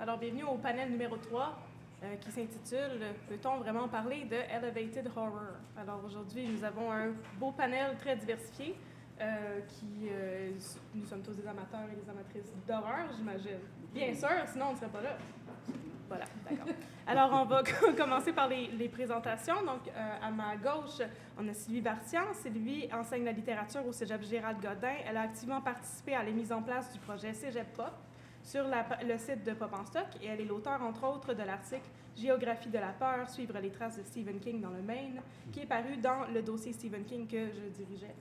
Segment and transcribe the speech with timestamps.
[0.00, 1.58] Alors, bienvenue au panel numéro 3
[2.02, 5.42] euh, qui s'intitule Peut-on vraiment parler de Elevated Horror?
[5.76, 8.74] Alors, aujourd'hui, nous avons un beau panel très diversifié.
[9.20, 10.52] Euh, qui, euh,
[10.94, 13.58] nous sommes tous des amateurs et des amatrices d'horreur, j'imagine.
[13.92, 15.18] Bien sûr, sinon on ne serait pas là.
[16.08, 16.74] Voilà, d'accord.
[17.06, 17.62] Alors, on va
[17.98, 19.62] commencer par les, présentations.
[19.66, 21.06] Donc, à ma gauche,
[21.38, 22.32] on a Sylvie Bartian.
[22.32, 24.94] Sylvie enseigne la littérature au Cégep Gérald Godin.
[25.06, 27.92] Elle a activement participé à la mise en place du projet Cégep Pop,
[28.50, 31.88] sur le site de Pop en Stock et elle est l'auteur, entre autres, de l'article
[32.16, 35.66] Géographie de la peur, suivre les traces de Stephen King dans le Maine, qui est
[35.66, 38.14] paru dans le dossier Stephen King que je dirigeais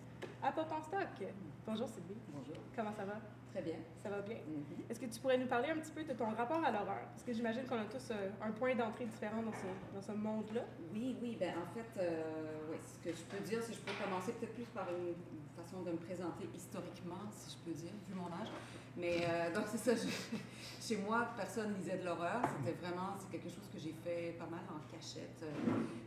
[0.44, 1.28] à Pop en Stock.
[1.66, 2.22] Bonjour Sylvie.
[2.28, 2.54] Bonjour.
[2.76, 3.16] Comment ça va?
[3.52, 3.78] Très bien.
[3.98, 4.36] Ça va bien?
[4.38, 4.92] Mm-hmm.
[4.92, 7.10] Est-ce que tu pourrais nous parler un petit peu de ton rapport à l'horreur?
[7.10, 10.12] Parce que j'imagine qu'on a tous euh, un point d'entrée différent dans ce, dans ce
[10.12, 10.62] monde-là.
[10.94, 11.38] Oui, oui.
[11.40, 12.22] Ben, en fait, euh,
[12.70, 15.16] oui, ce que je peux dire, c'est que je peux commencer peut-être plus par une
[15.60, 18.50] façon de me présenter historiquement, si je peux dire, vu mon âge.
[19.00, 19.92] Mais euh, donc, c'est ça.
[20.82, 22.42] chez moi, personne lisait de l'horreur.
[22.58, 25.44] C'était vraiment, c'est quelque chose que j'ai fait pas mal en cachette.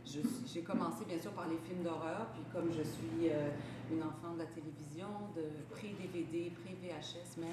[0.05, 2.27] j'ai commencé, bien sûr, par les films d'horreur.
[2.33, 3.31] Puis comme je suis
[3.91, 7.49] une enfant de la télévision, de pré-DVD, pré-VHS même,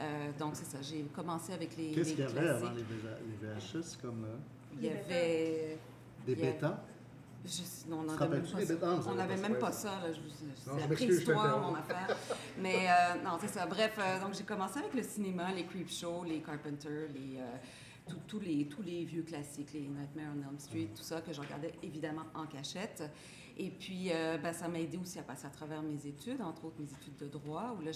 [0.00, 3.98] euh, donc c'est ça, j'ai commencé avec les Qu'est-ce qu'il y avait avant les, VHS
[4.00, 4.24] comme...
[4.24, 4.36] Euh?
[4.74, 5.78] Il y avait...
[6.26, 6.82] Des bêtas?
[7.44, 10.00] Je, non, on n'avait même, pas, on n'avait même pas ça.
[10.64, 12.16] C'est la préhistoire, mon affaire.
[12.58, 13.66] Mais euh, non, c'est ça.
[13.66, 17.40] Bref, donc j'ai commencé avec le cinéma, les creep shows, les Carpenter, les,
[18.26, 21.40] tous les, tous les vieux classiques, les Nightmare on Elm Street, tout ça que je
[21.40, 23.02] regardais évidemment en cachette.
[23.58, 26.64] Et puis, euh, ben, ça m'a aidé aussi à passer à travers mes études, entre
[26.64, 27.92] autres mes études de droit, où là,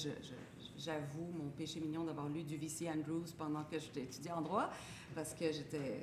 [0.76, 2.88] j'avoue mon péché mignon d'avoir lu du V.C.
[2.90, 4.70] Andrews pendant que j'étais en droit,
[5.14, 6.02] parce que j'étais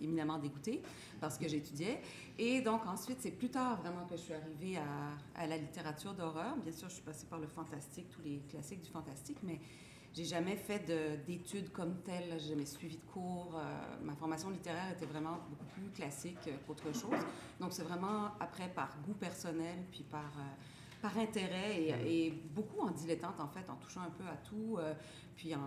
[0.00, 0.82] éminemment dégoûtée
[1.20, 2.00] parce que j'étudiais.
[2.38, 4.78] Et donc, ensuite, c'est plus tard vraiment que je suis arrivée
[5.36, 6.56] à, la littérature d'horreur.
[6.56, 9.60] Bien sûr, je suis passée par le fantastique, tous les classiques du fantastique, mais
[10.12, 10.86] j'ai jamais fait
[11.26, 13.54] d'études comme telles, j'ai jamais suivi de cours.
[13.56, 17.20] Euh, ma formation littéraire était vraiment beaucoup plus classique qu'autre chose.
[17.58, 20.42] Donc c'est vraiment après par goût personnel, puis par, euh,
[21.04, 24.94] par intérêt et, beaucoup en dilettante en fait, en touchant un peu à tout, euh,
[25.36, 25.60] puis en,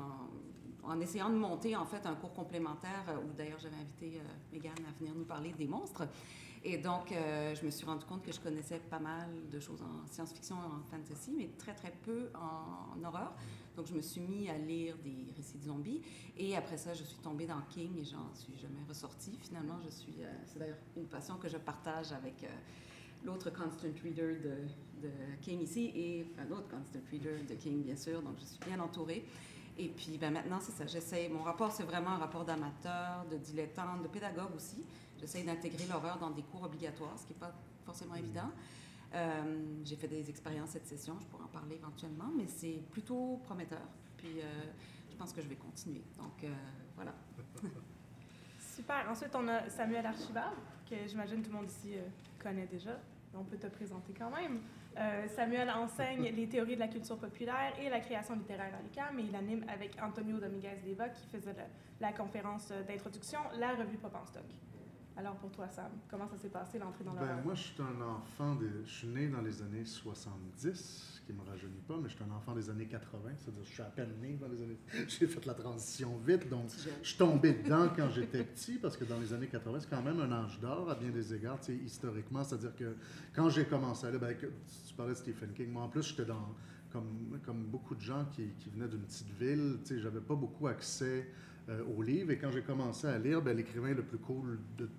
[0.83, 4.19] en, essayant de monter en fait un cours complémentaire où d'ailleurs j'avais invité
[4.51, 6.07] Megan à venir nous parler des monstres.
[6.63, 10.05] Et donc, je me suis rendu compte que je connaissais pas mal de choses en
[10.11, 13.31] science-fiction et en fantasy, mais très, très peu en horreur.
[13.77, 16.01] Donc, je me suis mis à lire des récits de zombies.
[16.35, 19.37] Et après ça, je suis tombée dans King et j'en suis jamais ressortie.
[19.39, 20.15] Finalement, je suis.
[20.19, 22.47] Euh, c'est d'ailleurs une passion que je partage avec euh,
[23.23, 24.57] l'autre constant reader de,
[25.01, 25.09] de,
[25.41, 28.21] King ici et un autre constant reader de King, bien sûr.
[28.21, 29.25] Donc, je suis bien entourée.
[29.77, 30.87] Et puis, ben, maintenant, c'est ça.
[30.87, 31.29] J'essaie.
[31.29, 34.83] Mon rapport, c'est vraiment un rapport d'amateur, de dilettante, de pédagogue aussi.
[35.19, 37.53] J'essaie d'intégrer l'horreur dans des cours obligatoires, ce qui n'est pas
[37.85, 38.51] forcément évident.
[39.13, 43.39] Euh, j'ai fait des expériences cette session, je pourrais en parler éventuellement, mais c'est plutôt
[43.43, 43.87] prometteur.
[44.17, 44.63] Puis euh,
[45.09, 46.03] je pense que je vais continuer.
[46.17, 46.49] Donc euh,
[46.95, 47.13] voilà.
[48.75, 49.09] Super.
[49.09, 50.57] Ensuite, on a Samuel Archibald,
[50.89, 51.93] que j'imagine tout le monde ici
[52.37, 52.99] connaît déjà.
[53.33, 54.59] On peut te présenter quand même.
[55.27, 59.25] Samuel enseigne les théories de la culture populaire et la création littéraire à l'UQAM, mais
[59.25, 64.15] il anime avec Antonio Dominguez Deva, qui faisait la, la conférence d'introduction, la revue Pop
[64.15, 64.45] en stock.
[65.17, 68.01] Alors pour toi, Sam, comment ça s'est passé l'entrée dans ben, Moi, je suis un
[68.01, 68.55] enfant,
[68.85, 72.15] je suis né dans les années 70, ce qui ne me rajeunit pas, mais je
[72.15, 74.77] suis un enfant des années 80, c'est-à-dire je suis à peine né dans les années...
[75.07, 76.69] J'ai fait la transition vite, donc
[77.01, 80.01] je suis tombé dedans quand j'étais petit, parce que dans les années 80, c'est quand
[80.01, 82.95] même un âge d'or à bien des égards, historiquement, c'est-à-dire que
[83.35, 86.25] quand j'ai commencé à lire, ben, tu parlais de Stephen King, moi en plus, j'étais
[86.25, 86.55] dans...
[86.89, 90.35] Comme, comme beaucoup de gens qui, qui venaient d'une petite ville, tu sais, j'avais pas
[90.35, 91.29] beaucoup accès
[91.67, 92.31] euh, aux livres.
[92.31, 94.89] Et quand j'ai commencé à lire, ben, l'écrivain le plus cool de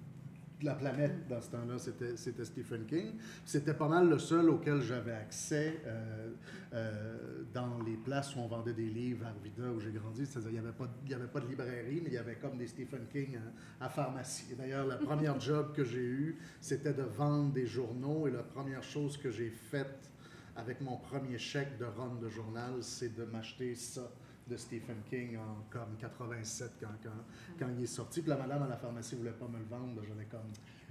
[0.63, 3.13] la planète dans ce temps-là, c'était Stephen King.
[3.45, 6.31] C'était pas mal le seul auquel j'avais accès euh,
[6.75, 10.27] euh, dans les places où on vendait des livres à Arvida, où j'ai grandi.
[10.27, 12.67] C'est-à-dire, il n'y avait, pas, avait pas de librairie, mais il y avait comme des
[12.67, 13.39] Stephen King
[13.81, 14.55] à, pharmacie.
[14.57, 18.27] D'ailleurs, la première job que j'ai eue, c'était de vendre des journaux.
[18.27, 20.11] Et la première chose que j'ai faite
[20.57, 24.11] avec mon premier chèque de run de journal, c'est de m'acheter ça
[24.49, 27.11] de Stephen King en comme 87 quand, quand,
[27.59, 28.21] quand il est sorti.
[28.23, 30.41] Puis la madame à la pharmacie ne voulait pas me le vendre, j'avais comme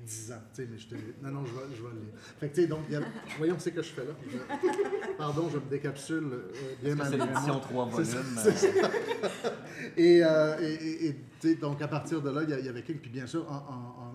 [0.05, 0.35] 10 ans.
[0.53, 0.95] Tu sais, mais j'étais.
[1.23, 2.13] Non, non, je vais, je vais le lire.
[2.39, 3.01] Fait que, tu sais, donc, a-
[3.37, 4.11] voyons ce que je fais là.
[4.29, 6.51] Je- Pardon, je me décapsule euh,
[6.83, 8.53] bien c'est l'édition 3 C'est ça, volumes.
[8.55, 8.87] c'est euh,
[9.97, 12.59] Et, euh, et, et- et, tu sais, donc, à partir de là, il y, a-
[12.59, 12.97] il y avait King.
[12.97, 14.06] Puis bien sûr, en, en,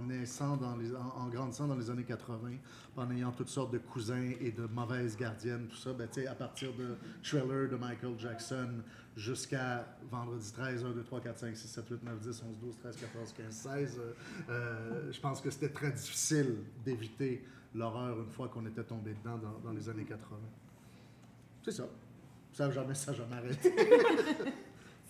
[0.00, 2.50] en, grandissant dans les années 80,
[2.96, 6.72] en ayant toutes sortes de cousins et de mauvaises gardiennes, tout ça, ben, à partir
[6.74, 8.68] de Thriller de Michael Jackson
[9.16, 12.76] jusqu'à vendredi 13, 1, 2, 3, 4, 5, 6, 7, 8, 9, 10, 11, 12,
[12.78, 14.12] 13, 14, 15, 16, euh,
[14.48, 17.44] euh, je pense que c'était très difficile d'éviter
[17.74, 20.36] l'horreur une fois qu'on était tombé dedans dans, les années 80.
[21.64, 21.84] C'est ça.
[22.52, 23.72] Ça jamais, ça jamais arrêté.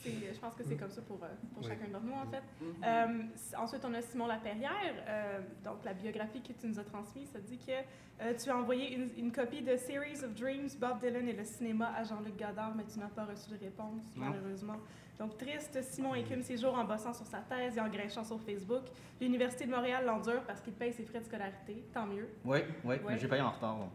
[0.05, 1.69] Je pense que c'est comme ça pour, euh, pour Oui.
[1.69, 2.43] chacun d'entre nous, en fait.
[2.61, 2.75] Mhm.
[2.85, 4.71] Euh, ensuite, on a Simon Laperrière.
[5.09, 8.57] Euh, donc, la biographie que tu nous as transmise, ça dit que euh, tu as
[8.57, 12.39] envoyé une, une copie de Series of Dreams, Bob Dylan et le cinéma à Jean-Luc
[12.39, 14.27] Godard, mais tu n'as pas reçu de réponse, Non.
[14.31, 14.77] malheureusement.
[15.19, 18.41] Donc, triste, Simon écume ses jours en bossant sur sa thèse et en grinchant sur
[18.41, 18.85] Facebook.
[19.21, 21.85] L'Université de Montréal l'endure parce qu'il paye ses frais de scolarité.
[21.93, 22.29] Tant mieux.
[22.45, 23.01] Oui, oui, Ouais.
[23.07, 23.93] mais j'ai payé en retard, donc...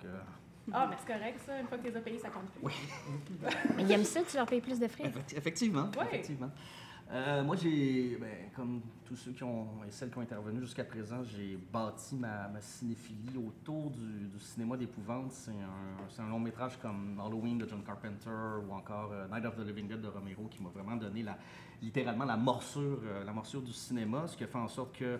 [0.74, 1.60] Ah, mais c'est correct, ça.
[1.60, 2.62] Une fois que tu les as payés, ça compte plus.
[2.64, 2.74] Oui.
[3.78, 5.04] Mais ils aiment ça, tu leur payes plus de frais.
[5.10, 5.84] Effecti- Effectivement.
[5.98, 6.06] Ouais.
[6.08, 6.50] effectivement.
[7.12, 10.84] Euh, moi, j'ai, ben, comme tous ceux qui ont, et celles qui ont intervenu jusqu'à
[10.84, 15.32] présent, j'ai bâti ma, ma cinéphilie autour du, du cinéma d'épouvante.
[15.32, 18.32] C'est un, c'est un long métrage comme Halloween de John Carpenter
[18.68, 21.38] ou encore euh, Night of the Living Dead de Romero qui m'a vraiment donné la,
[21.80, 25.20] littéralement la morsure, euh, la morsure du cinéma, ce qui a fait en sorte que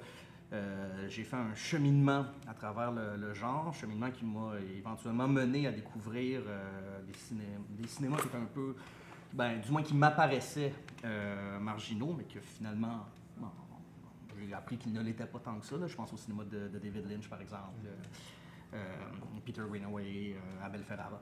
[0.54, 5.72] euh, j'ai fait un cheminement à travers le, genre, cheminement qui m'a éventuellement mené à
[5.72, 8.76] découvrir euh, des, des cinémas qui étaient un peu,
[9.34, 13.06] ben, du moins qui m'apparaissaient euh, marginaux, mais que finalement,
[14.38, 15.76] j'ai appris qu'ils ne l'étaient pas tant que ça.
[15.88, 17.88] Je pense au cinéma de, David Lynch, par exemple,
[19.46, 21.22] Peter Greenaway, Abel Ferrara.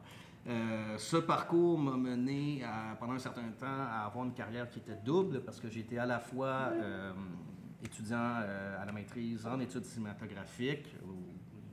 [0.97, 2.65] Ce parcours m'a mené
[2.99, 6.07] pendant un certain temps à avoir une carrière qui était double parce que j'étais à
[6.07, 6.71] la fois
[7.83, 10.95] étudiant euh, à la maîtrise en études cinématographiques,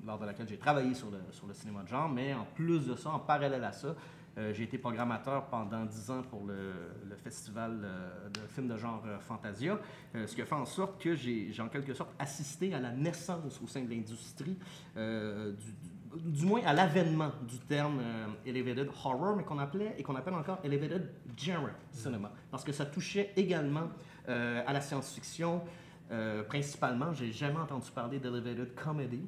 [0.04, 2.86] lors de laquelle j'ai travaillé sur le, sur le cinéma de genre, mais en plus
[2.86, 3.94] de ça, en parallèle à ça,
[4.38, 6.72] euh, j'ai été programmateur pendant dix ans pour le,
[7.08, 9.78] le festival euh, de films de genre Fantasia,
[10.14, 13.60] ce qui a fait en sorte que j'ai en quelque sorte assisté à la naissance
[13.62, 14.56] au sein de l'industrie,
[14.96, 18.00] du, moins à l'avènement du terme
[18.44, 22.86] elevated horror, mais qu'on appelait et qu'on appelle encore elevated genre cinema, parce que ça
[22.86, 23.88] touchait également
[24.26, 25.62] à la science-fiction.
[26.10, 29.22] Euh, principalement, j'ai jamais entendu parler d'elevated comedy,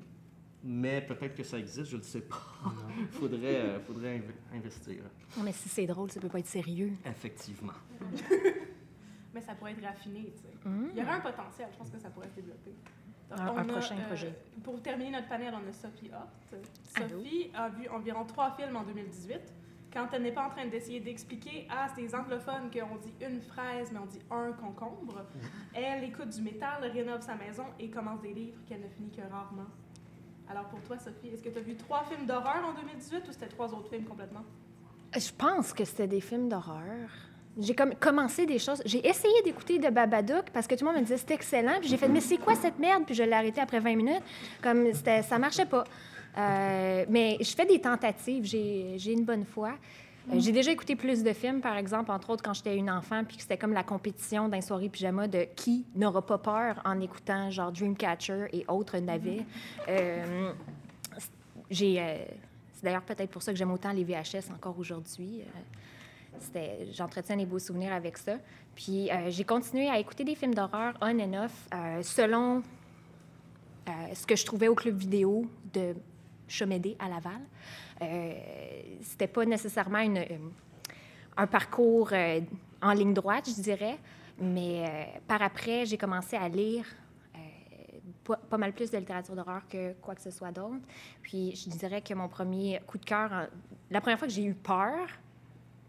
[0.64, 2.36] mais peut-être que ça existe, je ne le sais pas.
[3.12, 5.02] faudrait, euh, faudrait inv- investir.
[5.36, 6.92] Non, mais si c'est drôle, ça peut pas être sérieux.
[7.04, 7.72] Effectivement.
[9.34, 10.66] Mais ça pourrait être raffiné, tu sais.
[10.68, 10.90] Hum.
[10.92, 12.74] Il y aurait un potentiel, je pense que ça pourrait se développer.
[13.30, 14.34] Donc, Un- on un a, prochain euh, projet.
[14.62, 16.28] Pour terminer notre panel, on a Sophie Hort.
[16.96, 17.08] Allô?
[17.18, 19.40] Sophie a vu environ trois films en 2018.
[19.92, 23.90] Quand elle n'est pas en train d'essayer d'expliquer à ces anglophones qu'on dit une fraise,
[23.92, 25.26] mais on dit un concombre,
[25.74, 29.20] elle écoute du métal, rénove sa maison et commence des livres qu'elle ne finit que
[29.30, 29.68] rarement.
[30.48, 33.32] Alors pour toi, Sophie, est-ce que tu as vu trois films d'horreur en 2018 ou
[33.32, 34.42] c'était trois autres films complètement?
[35.14, 37.10] Je pense que c'était des films d'horreur.
[37.58, 38.82] J'ai comme commencé des choses.
[38.86, 41.78] J'ai essayé d'écouter de Babadook parce que tout le monde me disait c'était excellent.
[41.80, 43.04] Puis j'ai fait mais c'est quoi cette merde?
[43.04, 44.22] Puis je l'ai arrêté après 20 minutes.
[44.62, 45.84] Comme c'était, ça marchait pas.
[46.38, 48.44] Euh, mais je fais des tentatives.
[48.44, 49.74] J'ai, une bonne foi.
[50.30, 53.24] Euh, j'ai déjà écouté plus de films, par exemple, entre autres quand j'étais une enfant,
[53.24, 57.00] puis que c'était comme la compétition d'un soirée pyjama de qui n'aura pas peur en
[57.00, 59.44] écoutant genre Dreamcatcher et autres navets.
[59.88, 60.52] Euh,
[61.70, 62.16] j'ai, euh,
[62.72, 65.40] c'est d'ailleurs peut-être pour ça que j'aime autant les VHS encore aujourd'hui.
[66.38, 68.36] C'était, j'entretiens des beaux souvenirs avec ça.
[68.74, 71.68] Puis j'ai continué à écouter des films d'horreur on and off
[72.02, 72.62] selon
[73.88, 75.94] euh, ce que je trouvais au club vidéo de
[76.52, 77.40] Chomédé à Laval.
[78.02, 78.32] Euh,
[79.02, 80.04] c'était pas nécessairement
[81.36, 82.40] un parcours euh,
[82.82, 83.98] en ligne droite, je dirais,
[84.38, 86.84] mais euh, par après, j'ai commencé à lire
[87.34, 87.38] euh,
[88.24, 90.84] pas, pas mal plus de littérature d'horreur que quoi que ce soit d'autre.
[91.22, 93.48] Puis je dirais que mon premier coup de cœur,
[93.90, 95.08] la première fois que j'ai eu peur,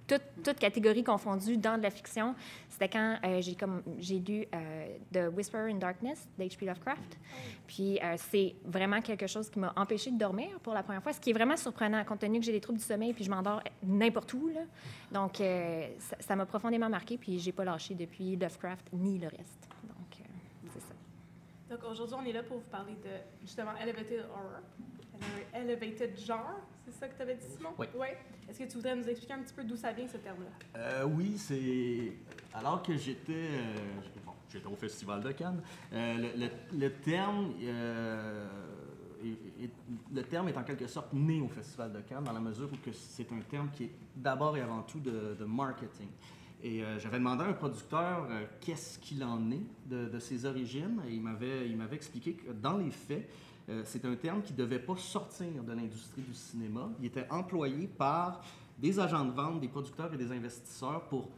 [0.08, 2.36] toute, toute catégorie confondue dans de la fiction,
[2.70, 6.66] c'était quand euh, j'ai comme j'ai lu euh, The Whisperer in Darkness d'H.P.
[6.66, 7.18] Lovecraft.
[7.68, 11.14] Puis euh, c'est vraiment quelque chose qui m'a empêché de dormir pour la première fois,
[11.14, 13.30] ce qui est vraiment surprenant compte tenu que j'ai des troubles du sommeil puis je
[13.30, 14.50] m'endors n'importe où.
[14.50, 14.62] Là.
[15.12, 15.42] Donc
[16.20, 19.70] ça- m'a profondément marqué puis j'ai pas lâché depuis Lovecraft ni le reste.
[19.84, 20.28] Donc
[20.74, 20.94] c'est ça.
[21.70, 24.60] Donc aujourd'hui, on est là pour vous parler de justement Elevated Horror,
[25.54, 27.70] Elevated Genre, c'est ça que tu avais dit, Simon?
[27.78, 27.88] Oui.
[28.50, 30.50] Est-ce que tu voudrais nous expliquer un petit peu d'où ça vient, ce terme-là?
[30.80, 32.14] Euh, oui, c'est.
[32.54, 33.32] Alors que j'étais.
[33.34, 33.76] euh,
[34.26, 35.62] bon, j'étais au Festival de Cannes,
[35.94, 37.54] euh, le, le- le terme.
[37.64, 38.48] euh,
[39.24, 39.72] est- est-
[40.14, 42.92] le terme est en quelque sorte né au Festival de Cannes dans la mesure où
[42.92, 46.10] c'est un terme qui est d'abord et avant tout de, de marketing.
[46.62, 50.46] Et euh, j'avais demandé à un producteur euh, qu'est-ce qu'il en est de, de ses
[50.46, 53.30] origines et il m'avait, il m'avait expliqué que dans les faits,
[53.70, 56.90] euh, c'est un terme qui ne devait pas sortir de l'industrie du cinéma.
[57.00, 58.44] Il était employé par
[58.78, 61.30] des agents de vente, des producteurs et des investisseurs pour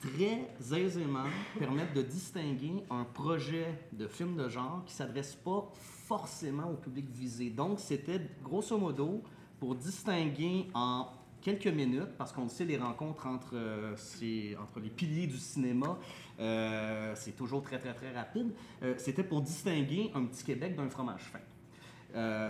[0.00, 1.24] très aisément
[1.58, 6.76] permettre de distinguer un projet de film de genre qui ne s'adresse pas forcément au
[6.76, 7.50] public visé.
[7.50, 9.22] Donc, c'était grosso modo
[9.58, 11.08] pour distinguer en
[11.42, 13.94] quelques minutes, parce qu'on sait les rencontres entre, euh,
[14.60, 15.98] entre les piliers du cinéma,
[16.40, 18.52] euh, c'est toujours très, très, très rapide.
[18.96, 21.38] C'était pour distinguer un petit Québec d'un fromage fin.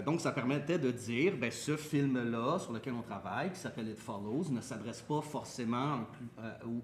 [0.04, 3.98] Donc, ça permettait de dire, ben, ce film-là sur lequel on travaille, qui s'appelle It
[3.98, 6.00] Follows, ne s'adresse pas forcément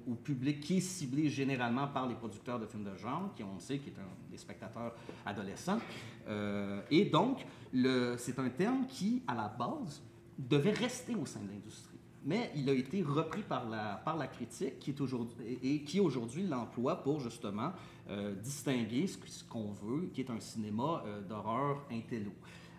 [0.08, 3.60] au, public qui est ciblé généralement par les producteurs de films de genre, qui on
[3.60, 5.78] sait qui est un, des spectateurs adolescents.
[6.90, 7.46] et donc,
[8.18, 10.02] c'est un terme qui, à la base,
[10.36, 11.92] devait rester au sein de l'industrie
[12.24, 16.00] mais il a été repris par la, par la critique qui est aujourd'hui, et, qui
[16.00, 17.72] aujourd'hui l'emploie pour justement
[18.08, 22.32] euh, distinguer ce, qu'on veut, qui est un cinéma euh, d'horreur intello.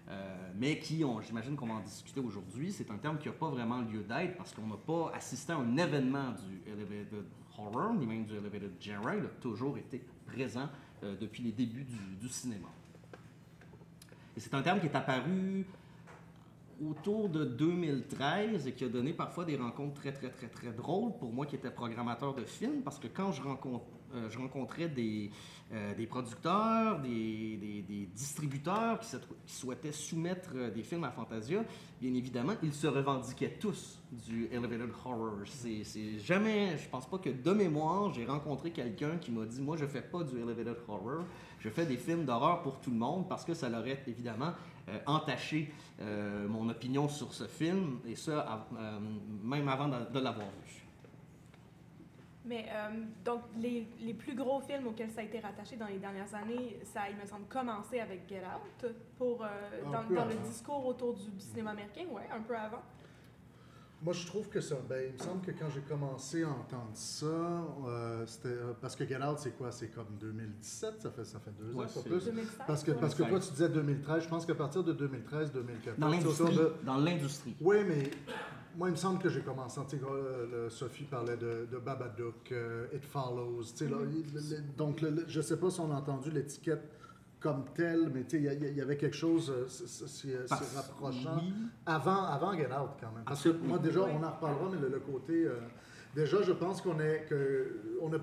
[0.09, 3.49] Euh, mais qui, j'imagine qu'on va en discuter aujourd'hui, c'est un terme qui n'a pas
[3.49, 7.25] vraiment lieu d'être parce qu'on n'a pas assisté à un événement du elevated
[7.57, 10.67] horror, ni même du elevated genre, il a toujours été présent
[11.01, 12.67] depuis les débuts du, du cinéma.
[14.35, 15.65] Et c'est un terme qui est apparu
[16.81, 21.13] autour de 2013 et qui a donné parfois des rencontres très, très, très, très drôles
[21.19, 24.89] pour moi qui étais programmateur de films parce que quand je, rencontre, euh, je rencontrais
[24.89, 25.31] des,
[25.73, 29.07] euh, producteurs, des, distributeurs qui,
[29.47, 31.63] souhaitaient soumettre euh, des films à Fantasia,
[31.99, 35.39] bien évidemment, ils se revendiquaient tous du elevated horror.
[35.45, 39.75] C'est jamais, je pense pas que de mémoire, j'ai rencontré quelqu'un qui m'a dit, moi
[39.77, 41.23] je fais pas du elevated horror,
[41.59, 44.51] je fais des films d'horreur pour tout le monde parce que ça l'aurait évidemment
[44.89, 45.73] euh, entaché
[46.49, 48.67] mon opinion sur ce film, et ça
[49.41, 50.82] même avant de, l'avoir vu.
[52.45, 52.65] Mais
[53.23, 56.77] donc, les, les, plus gros films auxquels ça a été rattaché dans les dernières années,
[56.83, 59.45] ça, il me semble, commencé avec Get Out, pour,
[59.85, 62.81] dans, dans le discours autour du, du cinéma américain, ouais, un peu avant.
[64.03, 64.75] Moi, je trouve que ça.
[64.89, 68.49] Ben, il me semble que quand j'ai commencé à entendre ça, euh, c'était.
[68.49, 69.71] Euh, parce que Get Out, c'est quoi?
[69.71, 72.29] C'est comme 2017, ça fait, ça fait deux ans, pas plus.
[72.67, 74.23] parce que, parce que toi, tu disais 2013.
[74.23, 75.99] Je pense qu'à partir de 2013, 2014.
[75.99, 76.59] Dans l'industrie.
[76.85, 77.55] Dans l'industrie.
[77.61, 78.11] Oui, mais.
[78.75, 79.79] Moi, il me semble que j'ai commencé.
[79.87, 80.03] Tu sais,
[80.69, 83.65] Sophie parlait de, de Babadook, euh, It Follows.
[83.65, 84.75] Tu sais, là, mm-hmm.
[84.75, 86.89] donc, je ne sais pas si on a entendu l'étiquette
[87.43, 91.41] comme tel, mais il y, avait quelque chose euh, c'est rapprochant
[91.85, 93.25] avant, avant Get Out quand même.
[93.25, 95.45] Parce que moi déjà, on en reparlera, mais le, côté...
[95.45, 95.55] Euh,
[96.15, 98.17] déjà, je pense qu'on est que on, a,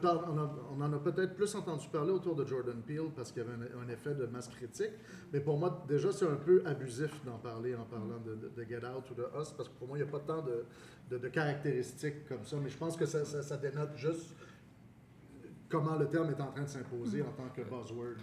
[0.74, 3.52] on, en a peut-être plus entendu parler autour de Jordan Peele parce qu'il y avait
[3.78, 4.92] un, effet de masse critique.
[5.34, 9.10] Mais pour moi, déjà, c'est un peu abusif d'en parler en parlant de, Get Out
[9.10, 12.26] ou de Us parce que pour moi, il n'y a pas tant de, de, caractéristiques
[12.26, 12.56] comme ça.
[12.62, 14.34] Mais je pense que ça, ça dénote juste
[15.70, 18.16] comment le terme est en train de s'imposer en tant que buzzword.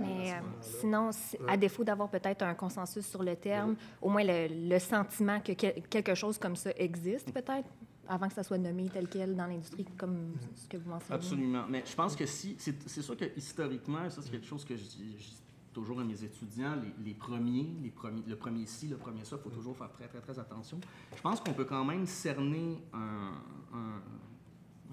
[0.00, 1.10] Mais euh, sinon,
[1.46, 6.14] à défaut d'avoir peut-être un consensus sur le terme, au moins le, sentiment que quelque
[6.14, 7.68] chose comme ça existe peut-être
[8.08, 11.14] avant que ça soit nommé tel quel dans l'industrie, comme ce que vous mentionnez.
[11.14, 11.64] Absolument.
[11.68, 14.82] Mais je pense que si, c'est sûr que historiquement, ça c'est quelque chose que je
[14.82, 15.42] dis
[15.72, 19.42] toujours à mes étudiants, les, premiers, les premiers, le premier ci, le premier ça, il
[19.42, 20.80] faut toujours faire très, très, très attention.
[21.16, 23.32] Je pense qu'on peut quand même cerner un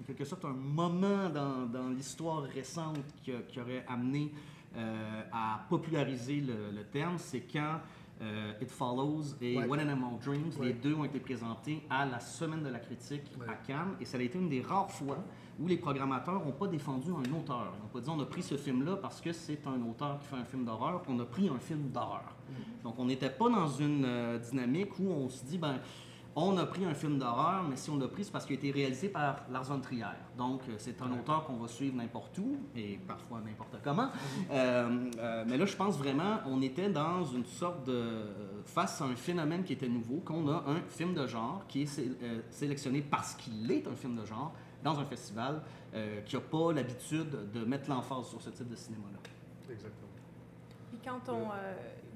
[0.00, 4.32] en quelque sorte un moment dans, dans l'histoire récente qui, qui, aurait amené
[4.76, 7.80] euh, à populariser le, le terme, c'est quand
[8.22, 12.20] euh, It Follows et When When Animal Dreams, les deux ont été présentés à la
[12.20, 15.18] Semaine de la critique à Cannes, et ça a été une des rares fois
[15.58, 17.74] où les programmateurs n'ont pas défendu un auteur.
[17.76, 20.26] Ils n'ont pas dit on a pris ce film-là parce que c'est un auteur qui
[20.26, 22.24] fait un film d'horreur, on a pris un film d'horreur.
[22.24, 22.84] Mm-hmm.
[22.84, 25.80] Donc on n'était pas dans une euh, dynamique où on se dit ben
[26.34, 28.58] on a pris un film d'horreur, mais si on l'a pris, c'est parce qu'il a
[28.58, 30.04] été réalisé par Lars von Trier.
[30.36, 34.08] Donc, euh, c'est un auteur qu'on va suivre n'importe où, et parfois n'importe comment.
[34.50, 38.24] Euh, euh, mais là, je pense vraiment, on était dans une sorte de...
[38.64, 42.50] face à un phénomène qui était nouveau, qu'on a un film de genre qui est
[42.50, 45.62] sélectionné parce qu'il est un film de genre dans un festival
[46.24, 49.18] qui n'a pas l'habitude de mettre l'emphase sur ce type de cinéma-là.
[49.70, 50.08] Exactement.
[50.90, 51.48] Puis quand on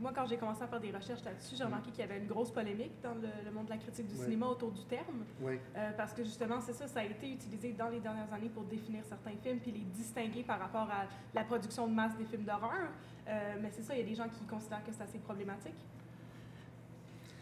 [0.01, 1.67] moi, quand j'ai commencé à faire des recherches là-dessus, j'ai mm.
[1.67, 4.47] remarqué qu'il y avait une grosse polémique dans le, monde de la critique du cinéma
[4.47, 5.25] autour du terme.
[5.41, 5.59] Oui.
[5.77, 8.65] Euh, parce que justement, c'est ça, ça a été utilisé dans les dernières années pour
[8.65, 12.45] définir certains films puis les distinguer par rapport à la production de masse des films
[12.45, 12.91] d'horreur.
[13.29, 15.75] Euh, mais c'est ça, il y a des gens qui considèrent que c'est assez problématique.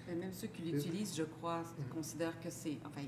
[0.08, 1.92] même ceux qui l'utilisent, je crois, mm.
[1.92, 2.78] considèrent que c'est.
[2.86, 3.02] Enfin,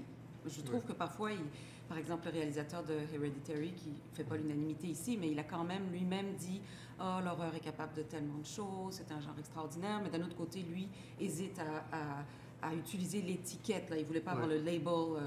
[0.47, 1.41] je trouve que parfois, il,
[1.89, 5.45] par exemple, le réalisateur de Hereditary, qui ne fait pas l'unanimité ici, mais il a
[5.45, 6.61] quand même lui-même dit
[7.01, 10.01] oh, l'horreur est capable de tellement de choses, c'est un genre extraordinaire.
[10.03, 10.89] Mais d'un autre côté, lui
[11.21, 12.25] hésite à,
[12.67, 13.91] à, utiliser l'étiquette.
[13.91, 13.97] Là.
[13.97, 15.21] Il ne voulait pas avoir le label euh,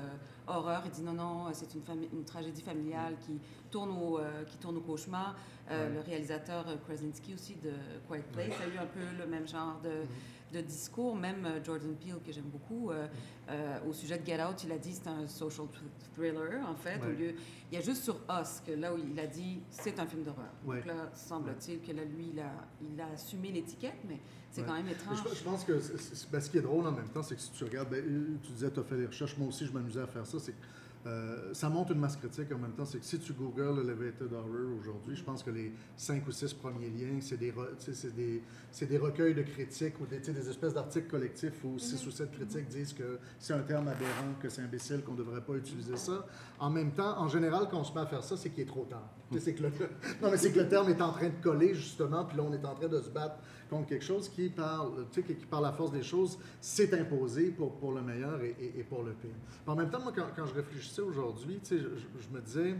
[0.47, 0.81] horreur.
[0.85, 3.39] Il dit non, non, c'est une, une, tragédie familiale qui
[3.71, 5.37] tourne au, euh, qui tourne au cauchemar.
[5.71, 7.71] Euh, le réalisateur Krasinski aussi de
[8.07, 10.38] Quiet Place a eu un peu le même genre de, Mm-hmm.
[10.53, 11.15] De discours.
[11.15, 13.07] Même euh, Jordan Peele, que j'aime beaucoup, euh,
[13.49, 16.75] euh, au sujet de Get Out, il a dit c'est un social thr- thriller, en
[16.75, 16.99] fait.
[17.03, 17.33] Au lieu,
[17.71, 20.23] il y a juste sur Us que là où il a dit c'est un film
[20.23, 20.51] d'horreur.
[20.65, 20.77] Ouais.
[20.77, 22.51] Donc là, semble-t-il que là, lui, il a,
[22.81, 24.19] il a assumé l'étiquette, mais
[24.51, 24.67] c'est Ouais.
[24.67, 25.19] quand même étrange.
[25.29, 25.73] Je, je pense que
[26.31, 28.03] ben, ce qui est drôle en même temps, c'est que si tu regardes, ben,
[28.43, 30.55] tu disais, tu as fait des recherches, moi aussi je m'amusais à faire ça, c'est
[31.05, 32.83] euh, ça montre une masse critique en même temps.
[32.83, 36.53] C'est que si tu googles Elevated Horror aujourd'hui, je pense que les cinq ou six
[36.53, 42.11] premiers liens, c'est des, recueils de critiques ou des, espèces d'articles collectifs où six ou
[42.11, 45.53] sept critiques disent que c'est un terme aberrant, que c'est imbécile, qu'on ne devrait pas
[45.53, 46.25] utiliser ça.
[46.59, 48.67] En même temps, en général, quand on se met à faire ça, c'est qu'il est
[48.67, 49.09] trop tard.
[49.31, 49.69] Que le,
[50.21, 52.51] non, mais c'est que le terme est en train de coller, justement, puis là, on
[52.51, 53.37] est en train de se battre
[53.69, 57.75] contre quelque chose qui, par, tu qui, par la force des choses, s'est imposé pour,
[57.75, 59.31] pour le meilleur et, et- pour le pire.
[59.67, 61.75] En même temps, moi, quand, quand je réfléchissais aujourd'hui, je,
[62.35, 62.75] me disais,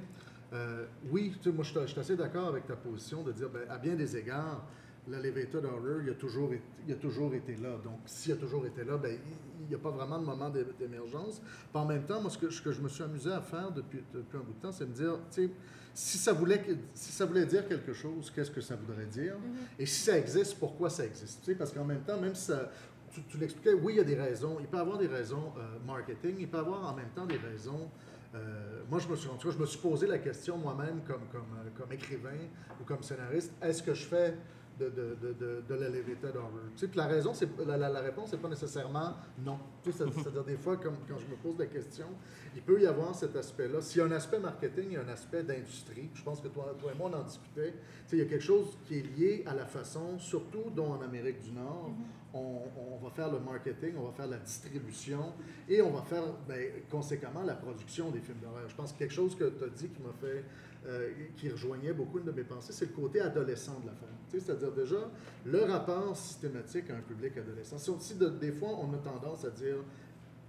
[0.54, 3.96] euh, oui, moi, je suis- assez d'accord avec ta position de dire, ben, à bien
[3.96, 4.66] des égards,
[5.10, 7.78] l'elevated horror, il a, toujours été, il a toujours été là.
[7.84, 9.18] Donc, s'il a toujours été là, ben,
[9.62, 11.42] il n'y a pas vraiment de moment d'é- d'émergence.
[11.74, 14.04] En même temps, moi, ce que, ce que je me suis amusé à faire depuis,
[14.14, 15.50] depuis un bout de temps, c'est me dire, tu sais,
[15.94, 19.36] si ça, voulait, que- si ça voulait dire quelque chose, qu'est-ce que ça voudrait dire?
[19.78, 21.40] Et si ça existe, pourquoi ça existe?
[21.44, 22.72] Tu sais, parce qu'en même temps, même si ça,
[23.12, 24.58] tu, tu l'expliquais, oui, il y a des raisons.
[24.60, 27.26] Il peut y avoir des raisons euh, marketing, il peut y avoir en même temps
[27.26, 27.90] des raisons.
[28.36, 31.02] euh, moi, je me suis, en tout cas, je me suis posé la question moi-même
[31.08, 32.38] comme, comme, euh, comme écrivain
[32.80, 34.36] ou comme scénariste est-ce que je fais
[34.80, 36.52] de, de, de, de, l'elevated horror?
[36.76, 39.60] Tu sais, la raison, c'est, la, la, réponse, c'est pas nécessairement non.
[39.84, 42.08] Tu sais, c'est- c'est-à-dire, des fois, comme quand je me pose la question,
[42.56, 43.82] il peut y avoir cet aspect-là.
[43.82, 46.10] S'il y a un aspect marketing, il y a un aspect d'industrie.
[46.14, 47.74] Je pense que toi, et moi, on en discutait.
[47.74, 50.94] Tu sais, il y a quelque chose qui est lié à la façon, surtout dont
[50.94, 51.92] en Amérique du Nord,
[52.34, 55.34] on, va faire le marketing, on va faire la distribution
[55.68, 58.68] et on va faire, ben, conséquemment, la production des films d'horreur.
[58.68, 60.44] Je pense que quelque chose que tu as dit qui m'a fait,
[60.86, 63.90] euh, qui rejoignait beaucoup de mes pensées, c'est le côté adolescent de.
[64.30, 65.10] Tu sais, C'est-à-dire déjà,
[65.46, 67.78] le rapport systématique à un public adolescent.
[67.78, 69.78] C'est aussi, de- des fois, on a tendance à dire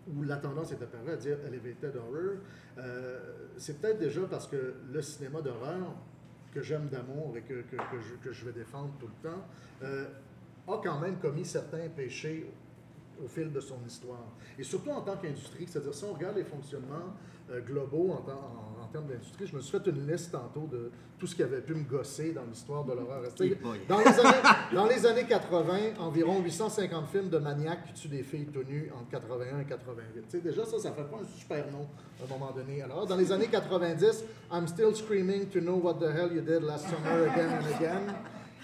[0.08, 2.36] où la tendance est apparue à dire elevated horror,
[2.78, 3.18] euh,
[3.56, 5.94] c'est peut-être déjà parce que le cinéma d'horreur
[6.52, 9.44] que j'aime d'amour et que, que, que je, que je vais défendre tout le temps,
[9.82, 10.06] euh,
[10.68, 12.50] a quand même commis certains péchés
[13.22, 14.24] au fil de son histoire.
[14.58, 17.14] Et surtout en tant qu'industrie, c'est-à-dire si on regarde les fonctionnements
[17.50, 18.32] euh, globaux en, temps-
[18.78, 21.42] en- en termes d'industrie, je me suis fait une liste tantôt de tout ce qui
[21.42, 23.20] avait pu me gosser dans l'histoire de l'horreur.
[23.88, 24.38] Dans les, années,
[24.72, 29.10] dans les années 80, environ 850 films de maniaques qui tuent des filles tenues entre
[29.10, 30.22] 81 et 88.
[30.22, 31.86] Tu sais, déjà, ça, ça fait pas un super nom
[32.20, 32.80] à un moment donné.
[32.82, 36.62] Alors, dans les années 90, I'm still screaming to know what the hell you did
[36.62, 38.14] last summer again and again.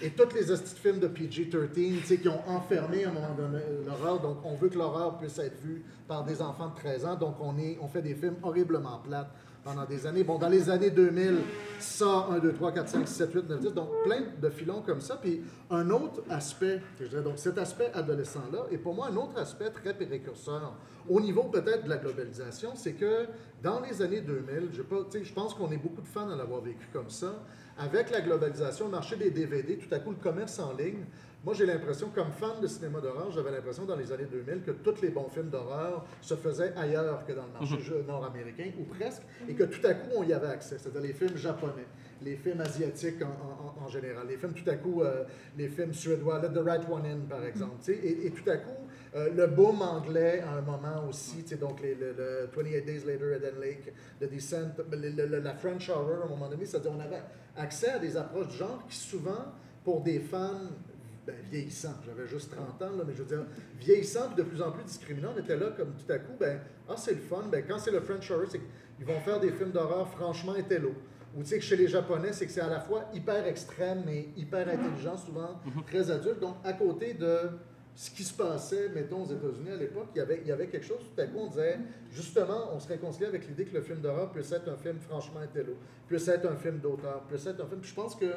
[0.01, 3.13] Et tous les hosties de films de PG-13, tu sais, qui ont enfermé à un
[3.13, 4.19] moment donné l'horreur.
[4.19, 7.15] Donc, on veut que l'horreur puisse être vue par des enfants de 13 ans.
[7.15, 9.31] Donc, on, est, on fait des films horriblement plates
[9.63, 10.23] pendant des années.
[10.23, 11.39] Bon, dans les années 2000,
[11.79, 13.73] ça, 1, 2, 3, 4, 5, 6, 7, 8, 9, 10.
[13.73, 15.17] Donc, plein de filons comme ça.
[15.17, 19.37] Puis, un autre aspect, je dirais, donc cet aspect adolescent-là, et pour moi, un autre
[19.39, 20.73] aspect très précurseur,
[21.09, 23.25] au niveau peut-être de la globalisation, c'est que
[23.63, 26.61] dans les années 2000, je, pas, je pense qu'on est beaucoup de fans à l'avoir
[26.61, 27.33] vécu comme ça.
[27.79, 31.03] Avec la globalisation, le marché des DVD, tout à coup, le commerce en ligne,
[31.45, 34.71] moi, j'ai l'impression, comme fan de cinéma d'horreur, j'avais l'impression dans les années 2000 que
[34.71, 38.83] tous les bons films d'horreur se faisaient ailleurs que dans le marché jeu- nord-américain, ou
[38.83, 40.77] presque, et que tout à coup, on y avait accès.
[40.79, 41.85] C'est-à-dire les films japonais,
[42.23, 45.23] les films asiatiques en, en- en- en général, les films tout à coup, euh,
[45.55, 47.75] les films suédois, Let the Right One In, par exemple.
[47.85, 48.71] tu sais, Et, et tout à coup,
[49.15, 53.35] euh, le boom anglais à un moment aussi, donc les, le, le 28 Days Later,
[53.35, 57.21] Eden Lake, The Descent, le- la French Horror à un moment donné, c'est-à-dire on avait
[57.57, 60.69] accès à des approches du genre qui souvent, pour des fans
[61.25, 63.45] ben, vieillissants, j'avais juste 30 ans, là, mais je veux dire,
[63.79, 66.61] vieillissants, puis de plus en plus discriminants, on était là comme tout à coup, ben,
[66.87, 69.51] ah, c'est le fun, ben, quand c'est le French Horror, c'est qu'ils vont faire des
[69.51, 70.93] films d'horreur franchement intello.
[71.35, 74.03] Ou tu sais que chez les Japonais, c'est que c'est à la fois hyper extrême,
[74.05, 76.39] mais hyper intelligent, souvent très adulte.
[76.39, 77.49] Donc, à côté de
[77.97, 80.67] ce qui se passait, mettons, aux États-Unis à l'époque, il y, avait, il y avait
[80.67, 81.79] quelque chose, tout à coup, on disait,
[82.11, 85.39] justement, on se réconciliait avec l'idée que le film d'horreur puisse être un film franchement
[85.39, 85.73] intello,
[86.07, 87.81] puisse être un film d'auteur, puisse être un film.
[87.81, 88.35] Puis je pense que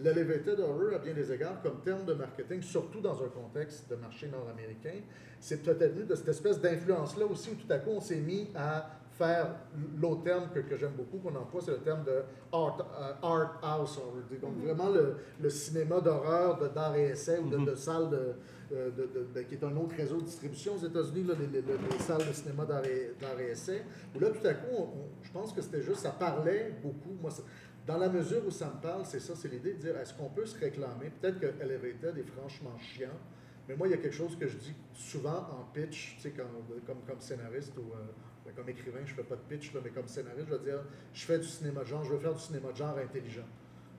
[0.00, 3.94] l'elevated horror, à bien des égards, comme terme de marketing, surtout dans un contexte de
[3.94, 5.00] marché nord-américain,
[5.38, 8.48] c'est peut-être venu de cette espèce d'influence-là aussi, où tout à coup, on s'est mis
[8.56, 9.54] à faire
[10.00, 13.60] l'autre terme que, que j'aime beaucoup qu'on emploie, c'est le terme de art, euh, art
[13.62, 14.14] house horror.
[14.42, 18.34] Donc vraiment le, le cinéma d'horreur, de d'art et essai ou de, de salles de,
[18.72, 18.90] euh,
[19.48, 22.64] qui est un autre réseau de distribution aux États-Unis, les, les- les salles de cinéma
[22.64, 23.82] d'art et, essai,
[24.14, 24.88] où là tout à coup,
[25.22, 27.16] je pense que c'était juste, ça parlait beaucoup.
[27.20, 27.30] Moi,
[27.86, 30.28] dans la mesure où ça me parle, c'est ça, c'est l'idée de dire, est-ce qu'on
[30.30, 31.10] peut se réclamer?
[31.20, 33.16] Peut-être que Elevated est franchement chiant,
[33.68, 36.96] mais moi, il y a quelque chose que je dis souvent en pitch, sais, comme,
[37.06, 40.54] comme, scénariste ou euh, comme écrivain, je fais pas de pitch, mais comme scénariste, je
[40.54, 40.80] veux dire,
[41.14, 43.46] je fais du cinéma de genre, je veux faire du cinéma de genre intelligent.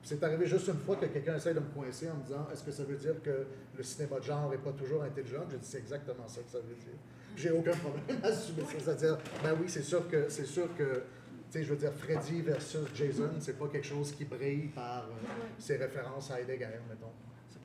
[0.04, 2.64] C'est arrivé juste une fois que quelqu'un essaie de me coincer en me disant Est-ce
[2.64, 5.44] que ça veut dire que le cinéma de genre n'est pas toujours intelligent?
[5.50, 6.98] J'ai dit C'est exactement ça que ça veut dire.
[7.36, 8.80] J'ai aucun problème à assumer ça.
[8.80, 11.04] C'est-à-dire, ben oui, c'est sûr que, c'est sûr que
[11.50, 15.06] tu sais, je veux dire, Freddy versus Jason, c'est pas quelque chose qui brille par
[15.06, 17.14] euh, ses références à Heidegger, mettons.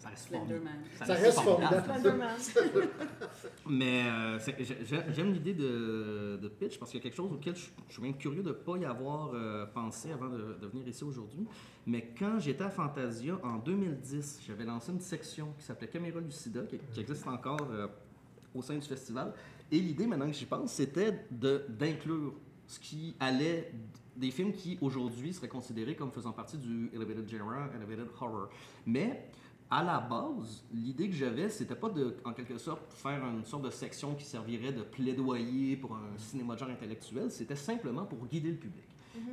[0.03, 0.81] Ça reste Slenderman.
[0.99, 1.85] Ça reste formidable.
[1.85, 2.37] Slenderman.
[3.71, 4.39] Mais euh,
[5.15, 8.03] j'aime l'idée de, de pitch parce qu'il y a quelque chose auquel je, je suis
[8.03, 11.47] même curieux de ne pas y avoir euh, pensé avant de, de venir ici aujourd'hui.
[11.87, 16.63] Mais quand j'étais à Fantasia en 2010, j'avais lancé une section qui s'appelait Caméra Lucida,
[16.63, 17.87] qui, qui existe encore euh,
[18.57, 19.33] au sein du festival.
[19.71, 22.35] Et l'idée, maintenant que j'y pense, c'était d'inclure
[22.67, 23.73] ce qui allait
[24.17, 28.49] des films qui aujourd'hui seraient considérés comme faisant partie du elevated genre, elevated horror.
[28.85, 29.31] Mais
[29.73, 33.65] à la base, l'idée que j'avais, c'était pas de, en quelque sorte, faire une sorte
[33.65, 37.31] de section qui servirait de plaidoyer pour un cinéma de genre intellectuel.
[37.31, 38.85] C'était simplement pour guider le public.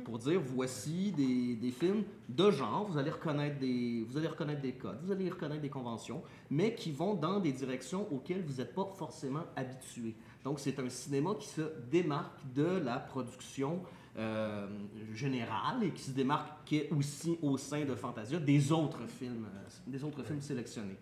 [0.02, 4.62] Pour dire, voici des, des films de genre, vous allez, reconnaître des, vous allez reconnaître
[4.62, 8.62] des codes, vous allez reconnaître des conventions, mais qui vont dans des directions auxquelles vous
[8.62, 10.14] n'êtes pas forcément habitué.
[10.42, 13.82] Donc, c'est un cinéma qui se démarque de la production
[14.18, 14.66] euh,
[15.14, 20.02] générale et qui se démarquait aussi au sein de Fantasia des autres films, euh, des
[20.04, 20.96] autres films sélectionnés.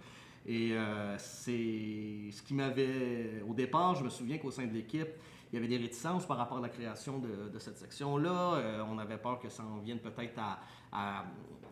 [0.47, 3.43] Et euh, c'est ce qui m'avait.
[3.49, 5.09] Au départ, je me souviens qu'au sein de l'équipe,
[5.51, 8.55] il y avait des réticences par rapport à la création de, de cette section-là.
[8.55, 10.61] Euh, on avait peur que ça en vienne peut-être à,
[10.93, 11.25] à,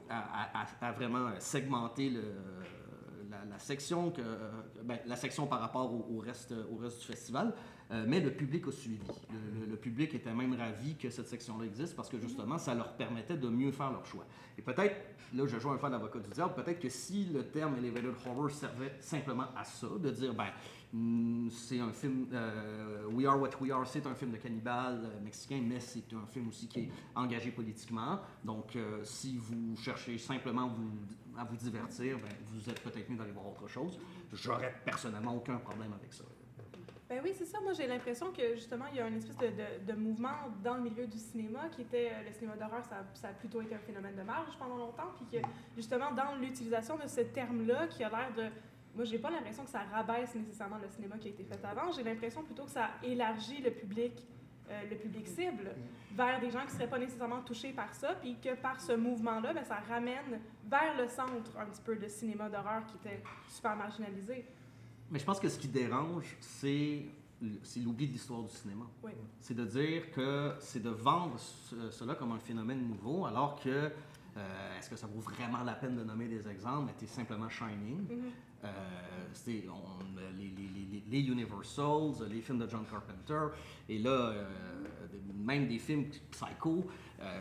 [0.08, 2.22] à- à- à vraiment segmenter le,
[3.30, 4.22] la, la section, que,
[4.82, 7.54] ben, la section par rapport au, au reste, au reste du festival.
[7.92, 9.06] Euh, mais le public a suivi.
[9.68, 13.36] Le, public était même ravi que cette section-là existe parce que justement, ça leur permettait
[13.36, 14.24] de mieux faire leur choix.
[14.58, 14.96] Et peut-être,
[15.34, 18.14] là, je joue un peu à l'avocat du diable, peut-être que si le terme Elevated
[18.26, 20.48] Horror servait simplement à ça, de dire, ben,
[20.92, 25.02] hmm, c'est un film, euh, We Are What We Are, c'est un film de cannibale
[25.04, 28.18] euh, mexicain, mais c'est un film aussi qui est engagé politiquement.
[28.42, 30.74] Donc, si vous cherchez simplement
[31.38, 34.00] à vous divertir, ben, vous êtes peut-être mieux d'aller voir autre chose.
[34.32, 36.24] J'aurais personnellement aucun problème avec ça.
[37.08, 37.60] Ben oui, c'est ça.
[37.60, 40.82] Moi, j'ai l'impression que justement, il y a une espèce de, de- mouvement dans le
[40.82, 43.78] milieu du cinéma qui était euh, le cinéma d'horreur, ça, ça a plutôt été un
[43.78, 48.08] phénomène de marge pendant longtemps, puis que justement, dans l'utilisation de ce terme-là, qui a
[48.08, 48.48] l'air de.
[48.96, 51.92] Moi, j'ai pas l'impression que ça rabaisse nécessairement le cinéma qui a été fait avant.
[51.92, 54.26] J'ai l'impression plutôt que ça élargit le public,
[54.70, 55.76] euh, le public cible,
[56.12, 59.52] vers des gens qui seraient pas nécessairement touchés par ça, puis que par ce mouvement-là,
[59.52, 63.76] ben, ça ramène vers le centre un petit peu de cinéma d'horreur qui était super
[63.76, 64.44] marginalisé.
[65.10, 67.04] Mais je pense que ce qui dérange, c'est
[67.84, 68.86] l'oubli de l'histoire du cinéma.
[69.04, 69.12] Oui.
[69.40, 73.90] C'est de dire que c'est de vendre ce- cela comme un phénomène nouveau, alors que
[74.38, 76.92] euh, est-ce que ça vaut vraiment la peine de nommer des exemples?
[76.98, 78.06] C'était simplement Shining.
[78.64, 78.68] Euh,
[79.70, 80.04] on-
[80.38, 83.54] les, les, les, les Universals, les films de John Carpenter,
[83.88, 84.48] et là, euh,
[85.34, 86.86] même des films Psycho,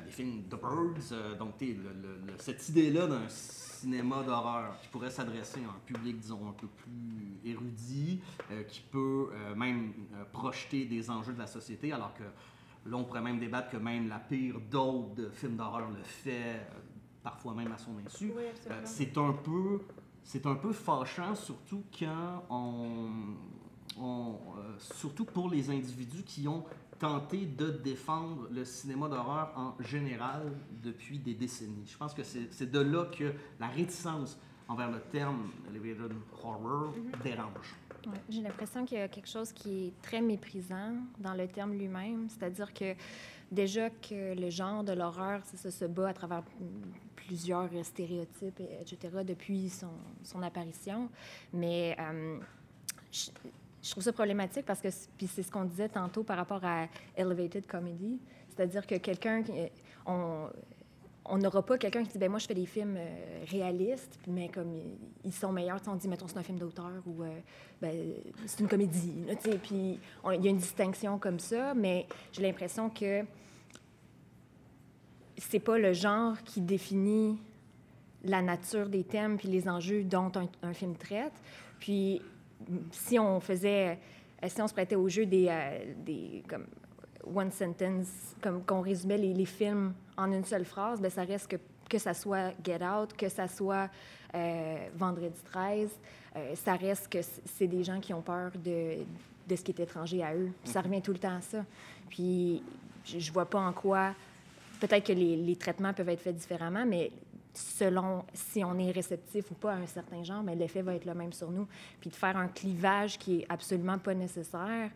[0.05, 1.37] des films The Birds.
[1.39, 3.27] donc, le- le- cette idée-là d'un
[3.85, 8.19] cinéma d'horreur qui pourrait s'adresser à un public, disons, un peu plus érudit,
[8.51, 12.97] euh, qui peut euh, même euh, projeter des enjeux de la société, alors que là,
[12.97, 16.65] on pourrait même débattre que même la pire dose de films d'horreur le fait,
[17.21, 18.33] parfois même à son insu.
[18.35, 18.43] Oui,
[18.85, 19.81] c'est un peu
[20.23, 23.11] c'est un peu fâchant surtout quand on,
[23.99, 26.65] on, euh, surtout pour les individus qui ont
[26.99, 30.51] tenté de défendre le cinéma d'horreur en général
[30.83, 31.85] depuis des décennies.
[31.87, 37.75] Je pense que c'est de là que la réticence envers le terme elevated horror dérange.
[38.07, 41.73] Ouais, J'ai l'impression qu'il y a quelque chose qui est très méprisant dans le terme
[41.73, 42.95] lui-même, c'est-à-dire que
[43.51, 46.43] déjà que le genre de l'horreur, ça, se bat à travers
[47.15, 49.89] plusieurs stéréotypes, et- etc., depuis son,
[50.23, 51.09] son apparition.
[51.53, 52.39] Mais euh,
[53.85, 56.87] je, trouve ça problématique parce que, puis c'est ce qu'on disait tantôt par rapport à
[57.15, 58.19] elevated comedy,
[58.49, 59.51] c'est-à-dire que quelqu'un, qui-
[60.05, 64.49] on, n'aura pas quelqu'un qui dit ben moi je fais des films euh, réalistes mais
[64.49, 64.73] comme
[65.23, 65.81] ils- sont meilleurs.
[65.87, 67.39] On dit mettons c'est un film d'auteur ou euh,
[67.81, 68.13] ben,
[68.45, 69.13] c'est une comédie
[69.63, 69.99] puis
[70.33, 73.23] il y a une distinction comme ça mais j'ai l'impression que
[75.37, 77.37] c'est pas le genre qui définit
[78.23, 81.33] la nature des thèmes puis les enjeux dont un, un film traite.
[81.79, 82.21] Puis
[82.91, 83.97] si on faisait
[84.43, 86.65] euh, si on se prêtait au jeu des, euh, des comme
[87.25, 91.47] one sentence, comme qu'on résumait les, les films en une seule phrase, ben ça reste
[91.47, 91.57] que,
[91.89, 93.89] que ça soit Get Out, que ça soit
[94.33, 95.89] euh, Vendredi 13,
[96.35, 98.97] euh, ça reste que c'est des gens qui ont peur de,
[99.47, 100.51] de ce qui est étranger à eux.
[100.63, 101.65] Puis ça revient tout le temps à ça.
[102.09, 102.61] Puis
[103.03, 104.13] je, je vois pas en quoi,
[104.79, 107.11] peut-être que les, les traitements peuvent être faits différemment, mais
[107.57, 111.05] selon si on est réceptif ou pas à un certain genre, mais l'effet va être
[111.05, 111.67] le même sur nous.
[111.99, 114.89] Puis de faire un clivage qui est absolument pas nécessaire,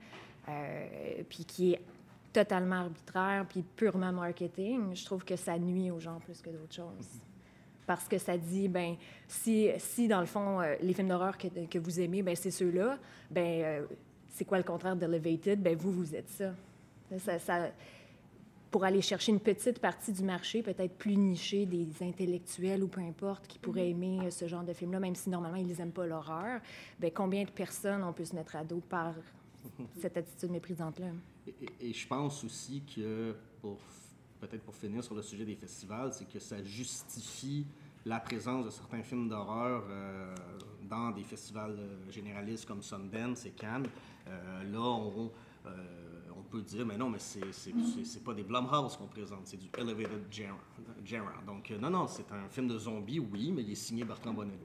[0.47, 1.81] euh, puis qui est
[2.33, 6.75] totalement arbitraire, puis purement marketing, je trouve que ça nuit aux gens plus que d'autres
[6.75, 7.07] choses.
[7.87, 8.95] parce que ça dit, ben
[9.27, 12.51] si, si dans le fond, euh, les films d'horreur que, que vous aimez, ben c'est
[12.51, 12.99] ceux-là,
[13.31, 13.85] ben euh,
[14.27, 15.59] c'est quoi le contraire d'Elevated?
[15.59, 16.29] Ben vous, vous êtes.
[16.29, 17.71] Ça, ça-
[18.71, 23.01] Pour aller chercher une petite partie du marché, peut-être plus nichée, des intellectuels ou peu
[23.01, 26.05] importe, qui pourraient aimer euh, ce genre de film-là, même si normalement ils n'aiment pas
[26.05, 26.61] l'horreur,
[26.99, 29.15] ben combien de personnes on peut se mettre à dos par
[29.99, 31.07] cette attitude méprisante-là?
[31.47, 33.79] Et, et- et je pense aussi que, pour
[34.39, 37.65] peut-être pour finir sur le sujet des festivals, c'est que ça justifie
[38.05, 40.33] la présence de certains films d'horreur euh,
[40.87, 43.87] dans des festivals euh, généralistes comme Sundance et Cannes.
[44.27, 45.29] Euh, là, on,
[45.65, 46.08] euh, on
[46.49, 50.25] peut dire, mais non, mais c'est c'est- pas des Blumhouse qu'on présente, c'est du Elevated
[50.31, 50.57] Genre.
[51.05, 51.27] genre.
[51.45, 54.33] Donc, euh, non, non, c'est un film de zombies, oui, mais il est signé Bertrand
[54.33, 54.57] Bonello.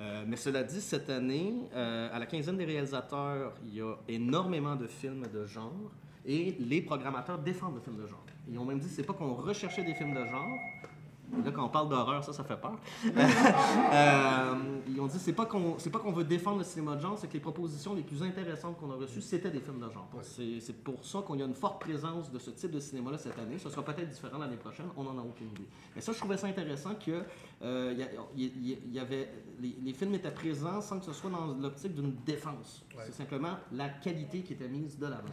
[0.00, 3.94] Euh, mais cela dit, cette année, euh, à la quinzaine des réalisateurs, il y a
[4.08, 5.72] énormément de films de genre
[6.24, 8.24] et les programmateurs défendent le film de genre.
[8.50, 10.58] Ils ont même dit c'est pas qu'on recherchait des films de genre.
[11.44, 12.78] Là, quand on parle d'horreur, ça, ça fait peur.
[13.92, 14.54] Euh,
[14.88, 17.18] ils ont dit c'est pas qu'on c'est pas qu'on veut défendre le cinéma de genre,
[17.18, 20.08] c'est que les propositions les plus intéressantes qu'on a reçues, c'était des films de genre.
[20.22, 23.18] C'est c'est pour ça qu'on y a une forte présence de ce type de cinéma-là
[23.18, 23.58] cette année.
[23.58, 25.68] Ce sera peut-être différent l'année prochaine, on n'en a aucune idée.
[25.94, 27.22] Mais ça, je trouvais ça intéressant que
[27.62, 31.04] euh, y a- il y, il y avait les, les films étaient présents sans que
[31.06, 32.84] ce soit dans l'optique d'une défense.
[32.96, 33.04] Ouais.
[33.06, 35.24] C'est simplement la qualité qui était mise de l'avant.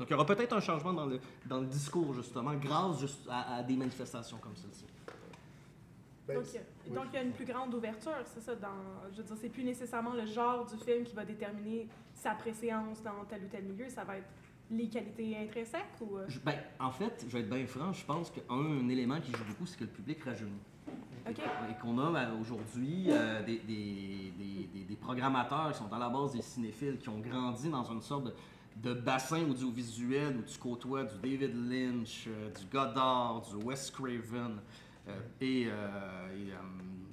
[0.00, 3.20] Donc, il y aura peut-être un changement dans le, dans le discours, justement, grâce juste
[3.28, 4.86] à, à des manifestations comme celle-ci.
[6.26, 6.94] Ben, Donc, il y a- oui.
[6.94, 8.54] donc, il y a une plus grande ouverture, c'est ça.
[8.54, 8.68] Dans,
[9.12, 13.02] je veux dire, c'est plus nécessairement le genre du film qui va déterminer sa préséance
[13.02, 13.90] dans tel ou tel milieu.
[13.90, 14.28] Ça va être
[14.70, 16.16] les qualités intrinsèques ou.
[16.16, 19.32] euh, Je- ben, en fait, je vais être bien franc, je pense qu'un élément qui
[19.32, 20.52] joue beaucoup, c'est que le public rajeunit.
[21.28, 21.38] OK.
[21.38, 25.98] Et qu'on a ben, aujourd'hui euh, des, des- des- des- des programmateurs qui sont à
[25.98, 28.34] la base des cinéphiles, qui ont grandi dans une sorte de,
[28.76, 34.60] de bassin audiovisuel où tu côtoies du David Lynch, euh, du Goddard, du Wes Craven,
[35.08, 36.52] euh, et, euh, et,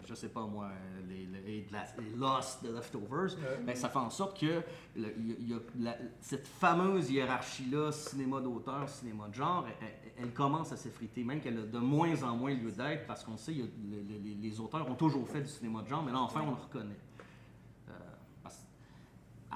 [0.07, 0.69] je sais pas moi,
[1.09, 3.63] les, les- de la- les Lost, The Leftovers, Ouais.
[3.65, 4.61] ben, ça fait en sorte que
[4.95, 9.33] le- il y a- il y a la- cette fameuse hiérarchie-là, cinéma d'auteur, cinéma de
[9.33, 13.05] genre, elle, elle- commence à s'effriter, même qu'elle a de moins en moins lieu d'être,
[13.07, 16.19] parce qu'on sait, les, les auteurs ont toujours fait du cinéma de genre, mais là,
[16.21, 16.97] enfin, on le reconnaît.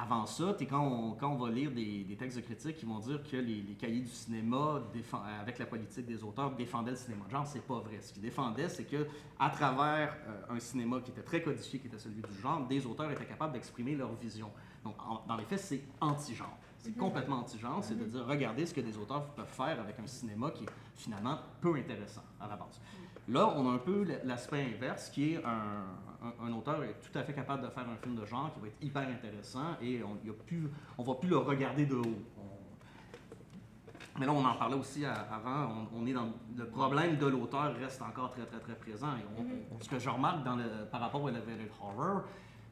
[0.01, 2.77] Euh, avant ça, t'es- quand, on, quand on va lire des, des textes de critiques
[2.77, 6.51] qui vont dire que les, les cahiers du cinéma, défend- avec la politique des auteurs,
[6.55, 7.99] défendaient le cinéma de genre, c'est pas vrai.
[8.01, 9.07] Ce qu'ils défendaient, c'est que
[9.39, 12.85] à travers euh, un cinéma qui était très codifié, qui était celui du genre, des
[12.85, 14.51] auteurs étaient capables d'exprimer leur vision.
[14.83, 16.57] Donc, en- dans les faits, c'est anti-genre.
[16.79, 20.07] C'est complètement anti-genre, c'est de dire, regardez ce que des auteurs peuvent faire avec un
[20.07, 22.81] cinéma qui est finalement peu intéressant à la base.
[23.27, 25.85] Là, on a un peu l'aspect inverse, qui est un,
[26.23, 28.59] un- un auteur est tout à fait capable de faire un film de genre qui
[28.59, 32.19] va être hyper intéressant et on ne va plus le regarder de haut.
[32.37, 37.17] On- mais là, on en parlait aussi à- avant, on, on est dans le problème
[37.17, 39.11] de l'auteur reste encore très très très présent.
[39.17, 42.23] Et on- ce que je remarque dans le, par rapport à Elevated Horror,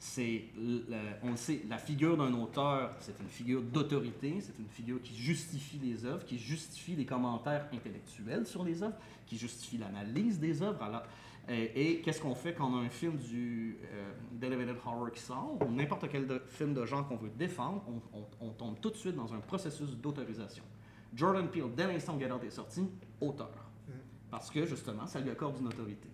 [0.02, 0.46] c'est,
[1.24, 5.14] on le sait, la figure d'un auteur, c'est une figure d'autorité, c'est une figure qui
[5.16, 10.62] justifie les œuvres, qui justifie les commentaires intellectuels sur les œuvres, qui justifie l'analyse des
[10.62, 10.82] œuvres.
[10.82, 11.04] Alors,
[11.50, 15.20] euh, et qu'est-ce qu'on fait quand on a un film du euh, d'Elevated Horror qui
[15.20, 17.84] sort, ou n'importe quel de- film de genre qu'on veut défendre,
[18.14, 20.64] on, on- on tombe tout de suite dans un processus d'autorisation.
[21.14, 22.88] Jordan Peele, dès l'instant où Get Out est sorti,
[23.20, 23.50] auteur.
[23.88, 23.92] Mm.
[24.32, 26.08] Parce que justement, ça lui accorde une autorité.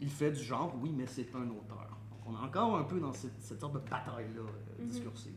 [0.00, 1.91] Il fait du genre, oui, mais c'est un auteur.
[2.32, 4.88] On est encore un peu dans cette, cette sorte de bataille-là euh, Mhm.
[4.88, 5.32] discursive.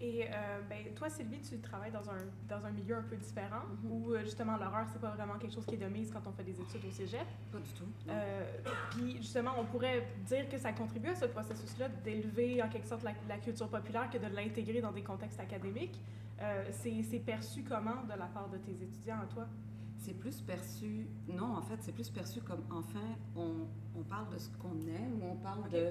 [0.00, 3.62] Et euh, ben, toi, Sylvie, tu travailles dans un, dans un milieu un peu différent
[3.82, 3.90] Mhm.
[3.90, 6.30] où euh, justement l'horreur, c'est pas vraiment quelque chose qui est de mise quand on
[6.32, 7.26] fait des études au cégep.
[7.50, 7.84] Pas du tout.
[8.90, 13.02] puis justement, on pourrait dire que ça contribue à ce processus-là d'élever en quelque sorte
[13.02, 16.00] la, la culture populaire que de l'intégrer dans des contextes académiques.
[16.70, 19.46] C'est perçu comment de la part de tes étudiants, toi?
[19.98, 23.66] C'est plus perçu, non, en fait, c'est plus perçu comme, enfin, on,
[23.98, 25.88] on parle de ce qu'on est, ou on parle de,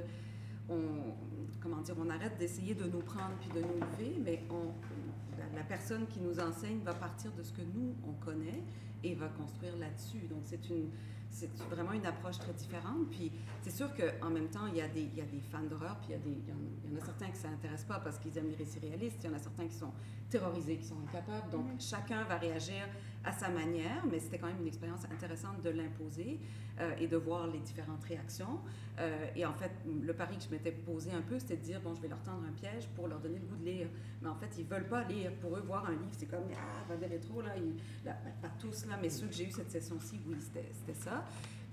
[0.70, 1.14] on,
[1.62, 4.72] comment dire, on arrête d'essayer de nous prendre puis de nous lever, mais on,
[5.38, 8.64] la, la personne qui nous enseigne va partir de ce que nous, on connaît
[9.04, 10.22] et va construire là-dessus.
[10.30, 10.90] Donc, c'est une,
[11.30, 13.10] c'est vraiment une approche très différente.
[13.12, 15.64] Puis, c'est sûr qu'en même temps, il y, a des, il y a des fans
[15.70, 17.34] d'horreur, puis il y, a des, il y en, il y en a certains qui
[17.34, 19.76] ne s'intéressent pas parce qu'ils aiment les récits réalistes, il y en a certains qui
[19.76, 19.92] sont
[20.30, 21.52] terrorisés, qui sont incapables.
[21.52, 22.88] Donc, chacun va réagir
[23.28, 26.40] à sa manière, mais c'était quand même une expérience intéressante de l'imposer
[26.80, 28.60] euh, et de voir les différentes réactions.
[29.00, 31.82] Euh, et en fait, le pari que je m'étais posé un peu, c'était de dire,
[31.82, 33.88] bon, je vais leur tendre un piège pour leur donner le goût de lire.
[34.22, 35.34] Mais en fait, ils veulent pas lire.
[35.42, 37.54] Pour eux, voir un livre, c'est comme, ah, des rétro, là,
[38.06, 41.26] là, pas tous, là, mais ceux que j'ai eu cette session-ci, oui, c'était ça.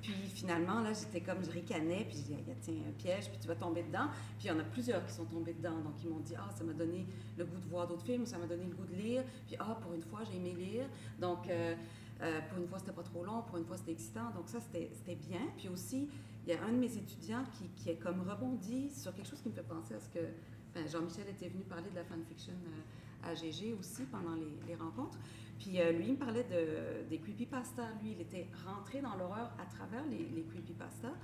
[0.04, 3.38] Puis finalement, là, j'étais comme, je ricanais, puis j'ai dit, Ah, tiens, un piège, puis
[3.40, 4.08] tu vas tomber dedans.
[4.38, 5.78] Puis il y en a plusieurs qui sont tombés dedans.
[5.82, 7.06] Donc ils m'ont dit, ah, ça m'a donné
[7.38, 9.24] le goût de voir d'autres films, ça m'a donné le goût de lire.
[9.46, 10.86] Puis ah, pour une fois, j'ai aimé lire.
[11.18, 11.74] Donc, euh,
[12.22, 14.30] Euh, pour une fois, c'était pas trop long, pour une fois, c'était excitant.
[14.36, 15.40] Donc ça, c'était bien.
[15.56, 16.08] Puis aussi,
[16.46, 19.42] il y a un de mes étudiants qui, qui est comme rebondi sur quelque chose
[19.42, 20.20] qui me fait penser à ce que
[20.74, 25.18] ben, Jean-Michel était venu parler de la fanfiction euh, à GG aussi pendant les rencontres.
[25.58, 27.92] Puis euh, lui, il me parlait de, des creepypastas.
[28.02, 31.14] Lui, il était rentré dans l'horreur à travers les, les creepypastas.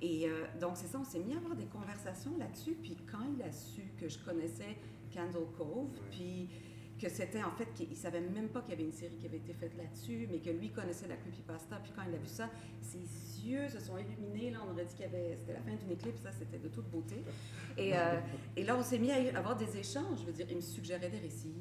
[0.00, 2.76] Et euh, donc, c'est ça, on s'est mis à avoir des conversations là-dessus.
[2.82, 4.76] Puis quand il a su que je connaissais
[5.12, 6.48] Candle Cove, puis
[7.00, 9.26] que c'était en fait, qu'il ne savait même pas qu'il y avait une série qui
[9.26, 11.76] avait été faite là-dessus, mais que lui connaissait la creepypasta.
[11.76, 12.50] Puis quand il a vu ça,
[12.82, 12.98] ses
[13.46, 14.50] yeux se sont illuminés.
[14.50, 16.68] Là, on aurait dit qu'il y avait, c'était la fin d'une éclipse, ça, c'était de
[16.68, 17.22] toute beauté.
[17.76, 18.20] Et, euh,
[18.56, 20.20] et là, on s'est mis à avoir des échanges.
[20.20, 21.54] Je veux dire, il me suggérait des récits,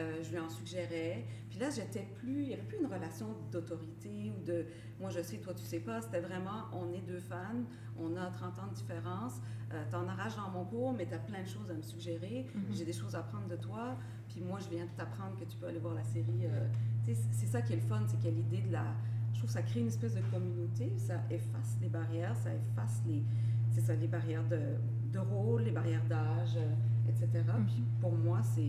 [0.00, 1.24] euh, je lui en suggérais.
[1.48, 4.66] Puis là, j'étais plus, il n'y avait plus une relation d'autorité ou de
[4.98, 6.00] moi je sais, toi tu sais pas.
[6.00, 7.64] C'était vraiment, on est deux fans,
[7.98, 9.40] on a 30 ans de différence.
[9.72, 12.46] Euh, T'en arraches dans mon cours, mais tu as plein de choses à me suggérer.
[12.72, 13.96] J'ai des choses à apprendre de toi.
[14.28, 16.44] Puis moi, je viens de t'apprendre que tu peux aller voir la série.
[16.46, 16.66] euh,
[17.32, 18.84] c'est ça qui est le fun, c'est qu'il y a l'idée de la.
[19.32, 23.00] Je trouve que ça crée une espèce de communauté, ça efface les barrières, ça efface
[23.06, 23.22] les,
[23.70, 24.60] c'est ça, les barrières de,
[25.12, 27.28] de rôle, les barrières d'âge, euh, etc.
[27.66, 28.60] Puis pour moi, c'est,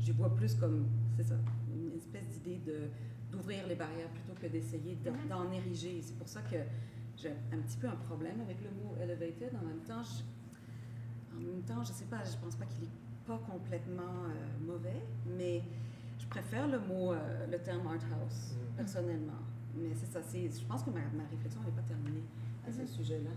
[0.00, 0.86] j'y vois plus comme,
[1.16, 1.36] c'est ça,
[1.72, 2.88] une espèce d'idée de,
[3.30, 6.00] d'ouvrir les barrières plutôt que d'essayer d'en, d'en ériger.
[6.02, 6.56] C'est pour ça que
[7.16, 9.54] j'ai un petit peu un problème avec le mot elevated.
[9.54, 13.26] En même temps, je, en même temps, je sais pas, je pense pas qu'il est
[13.26, 15.02] pas complètement euh, mauvais,
[15.36, 15.62] mais
[16.18, 19.40] je préfère le mot, euh, le terme art house, personnellement.
[19.76, 22.24] Mais c'est ça, c'est, je pense que ma, ma réflexion n'est pas terminée
[22.66, 23.30] à ce sujet-là.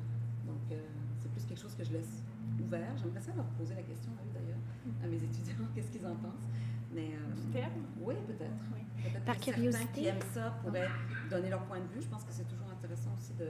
[0.46, 0.76] Donc, euh,
[1.20, 2.24] c'est plus quelque chose que je laisse
[2.62, 2.92] ouvert.
[2.98, 4.60] J'aimerais ça leur poser la question, à eux d'ailleurs,
[5.04, 6.48] à mes étudiants, qu'est-ce qu'ils en pensent.
[6.94, 7.72] Mais, euh, Du terme?
[8.02, 8.52] Oui, peut-être.
[8.76, 8.82] Oui.
[9.04, 10.02] Peut-être Par que certains curiosité.
[10.02, 10.88] qui aiment ça pourraient
[11.30, 12.02] donner leur point de vue.
[12.02, 13.50] Je pense que c'est toujours intéressant aussi de,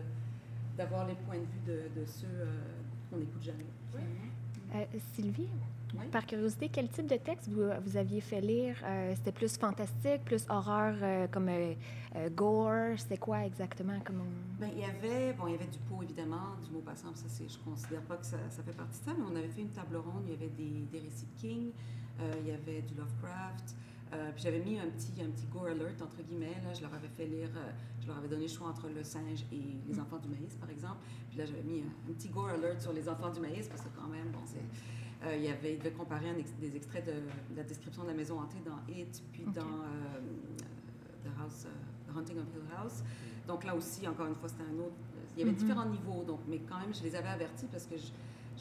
[0.77, 1.61] d'avoir les points de vue
[1.95, 2.45] de, de ceux euh,
[3.09, 3.65] qu'on n'écoute jamais.
[3.91, 4.31] finalement.
[4.75, 5.49] Euh, Sylvie,
[5.93, 6.07] Oui.
[6.11, 8.75] par curiosité, quel type de texte vous, vous aviez fait lire?
[8.83, 11.49] Euh, c'était plus fantastique, plus horreur, euh, comme
[12.35, 12.97] gore?
[12.97, 13.99] C'était quoi exactement?
[14.03, 14.23] Comme
[14.63, 17.25] Ben, il y avait, bon, il y avait du pot, évidemment, du mot passant, ça,
[17.27, 19.61] c'est, je considère pas que ça, ça fait partie de ça, mais on avait fait
[19.61, 21.71] une table ronde, il y avait des, des récits de King,
[22.21, 23.75] euh, il y avait du Lovecraft,
[24.13, 26.93] euh, puis j'avais mis un petit, un petit gore alert, entre guillemets, là, je leur
[26.93, 29.99] avais fait lire, euh, je leur avais donné le choix entre le singe et les
[29.99, 32.93] enfants du maïs, par exemple, puis là, j'avais mis un, un petit gore alert sur
[32.93, 35.27] les enfants du maïs, parce que quand même, bon, c'est...
[35.27, 37.11] euh, il, y avait, il devait comparer un ex- des extraits de,
[37.51, 40.21] de la description de la maison hantée dans It, puis dans euh,
[41.25, 41.67] The House,
[42.13, 43.03] The Haunting of Hill House.
[43.47, 44.95] Donc là aussi, encore une fois, c'était un autre.
[45.35, 45.57] Il y avait Mhm.
[45.57, 48.07] différents niveaux, donc, mais quand même, je les avais avertis parce que je,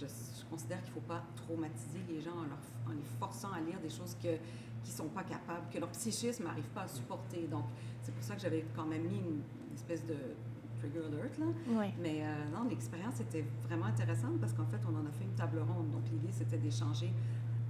[0.01, 3.53] je, je considère qu'il ne faut pas traumatiser les gens en, leur, en les forçant
[3.53, 4.37] à lire des choses que,
[4.83, 7.47] qui ne sont pas capables, que leur psychisme n'arrive pas à supporter.
[7.49, 7.65] Donc,
[8.03, 10.17] c'est pour ça que j'avais quand même mis une, une espèce de
[10.81, 11.39] trigger alert.
[11.39, 11.47] Là.
[12.01, 15.35] Mais euh, non, l'expérience était vraiment intéressante parce qu'en fait, on en a fait une
[15.35, 15.91] table ronde.
[15.91, 17.13] Donc, l'idée, c'était d'échanger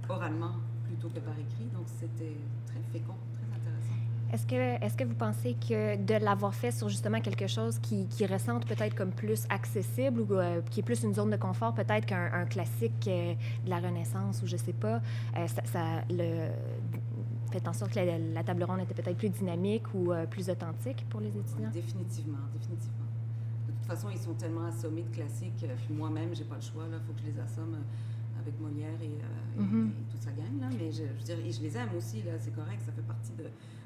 [0.09, 1.65] oralement plutôt que par écrit.
[1.73, 3.42] Donc, c'était très fécond, très.
[4.33, 4.47] Est-ce
[4.97, 8.95] que, vous pensez que de l'avoir fait sur justement quelque chose qui, qui ressente peut-être
[8.95, 12.45] comme plus accessible ou euh, qui est plus une zone de confort, peut-être qu'un un
[12.45, 15.01] classique euh, de la Renaissance ou je sais pas,
[15.37, 16.47] euh, ça, ça le,
[17.51, 21.05] fait en sorte que la, la table ronde était peut-être plus dynamique ou plus authentique
[21.09, 21.69] pour les étudiants?
[21.71, 23.05] Définitivement, définitivement.
[23.67, 25.63] De toute façon, ils sont tellement assommés de classiques.
[25.85, 26.85] Puis moi-même, j'ai pas le choix.
[26.91, 27.77] Il faut que je les assomme
[28.41, 29.91] avec Molière et, et- Mhm.
[29.91, 30.59] et toute sa gang.
[30.59, 30.69] Là.
[30.79, 32.23] Mais je, je, veux dire, et je les aime aussi.
[32.39, 32.81] C'est correct.
[32.83, 33.43] Ça fait partie de,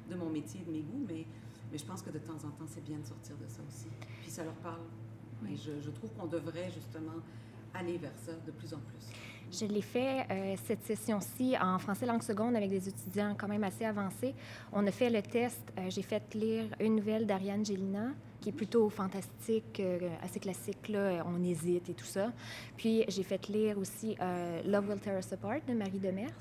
[0.09, 1.05] de mon métier, de mes goûts.
[1.07, 1.25] Mais,
[1.71, 3.87] mais je pense que de temps en temps, c'est bien de sortir de ça aussi.
[4.21, 4.81] Puis ça leur parle.
[5.51, 7.21] Et je, je trouve qu'on devrait justement
[7.73, 9.11] aller vers ça de plus en plus.
[9.49, 13.63] Je l'ai fait euh, cette session-ci en français langue seconde avec des étudiants quand même
[13.63, 14.33] assez avancés.
[14.73, 15.61] On a fait le test.
[15.77, 18.09] euh, J'ai fait lire une nouvelle d'Ariane Gélina
[18.41, 20.89] qui est plutôt fantastique, euh, assez classique.
[20.89, 22.31] Là, on hésite et tout ça.
[22.75, 26.33] Puis j'ai fait lire aussi euh, Love Will Tear Us Apart de Marie Demers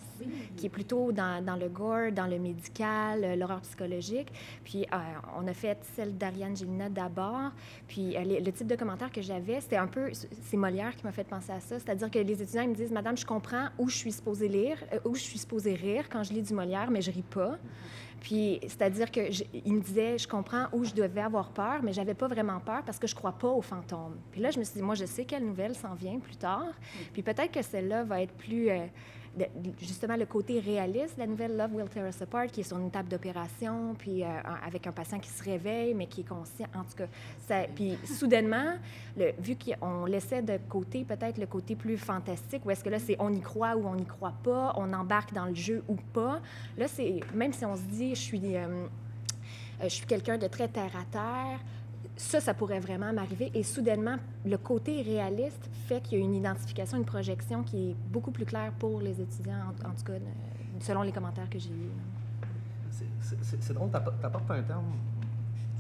[0.57, 4.29] qui est plutôt dans, le gore, dans le médical, euh, l'horreur psychologique.
[4.65, 4.97] Puis euh,
[5.37, 7.53] on a fait celle d'Ariane Gélina d'abord.
[7.89, 11.13] Puis euh, le type de commentaire que j'avais, c'était un peu, c'est Molière qui m'a
[11.13, 11.79] fait penser à ça.
[11.79, 14.99] C'est-à-dire que les étudiants me disent, Madame, je comprends où je suis supposée lire, euh,
[15.05, 17.59] où je suis supposée rire quand je lis du Molière, mais je ris pas.
[18.21, 21.93] Puis, c'est-à-dire que je- il me disait, je comprends où je devais avoir peur, mais
[21.93, 24.17] j'avais pas vraiment peur parce que je crois pas aux fantômes.
[24.33, 26.73] Puis là, je me suis dit, moi, je sais quelle nouvelle s'en vient plus tard.
[27.13, 28.87] Puis peut-être que celle-là va être plus, euh,
[29.81, 32.79] justement, le côté réaliste de la nouvelle Love Will Tear Us Apart, qui est sur
[32.79, 34.27] une table d'opération, puis euh,
[34.67, 36.67] avec un patient qui se réveille, mais qui est conscient.
[36.75, 38.75] En tout cas, puis soudainement,
[39.39, 43.17] vu qu'on laissait de côté peut-être le côté plus fantastique, où est-ce que là, c'est
[43.19, 46.41] on y croit ou on n'y croit pas, on embarque dans le jeu ou pas.
[46.77, 48.67] Là, c'est même si on se dit, je suis, euh,
[49.81, 51.61] euh, je suis quelqu'un de très terre à terre.
[52.17, 53.51] Ça, ça pourrait vraiment m'arriver.
[53.55, 57.97] Et soudainement, le côté réaliste fait qu'il y a une identification, une projection qui est
[58.11, 60.15] beaucoup plus claire pour les étudiants, en, tout cas,
[60.81, 61.91] selon les commentaires que j'ai eus.
[62.91, 64.85] C'est- drôle, t'appo- t'apportes un terme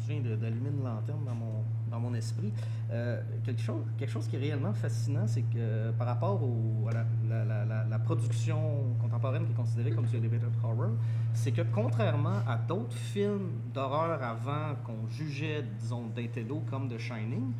[0.06, 2.52] je viens d'allumer une lanterne dans mon, dans mon esprit.
[2.90, 6.40] Euh, quelque, chose, quelque chose qui est réellement fascinant, c'est que euh, par rapport
[6.88, 10.90] à la production contemporaine qui est considérée comme du elevated horror,
[11.34, 17.52] c'est que contrairement à d'autres films d'horreur avant qu'on jugeait, disons, d'intello comme The Shining,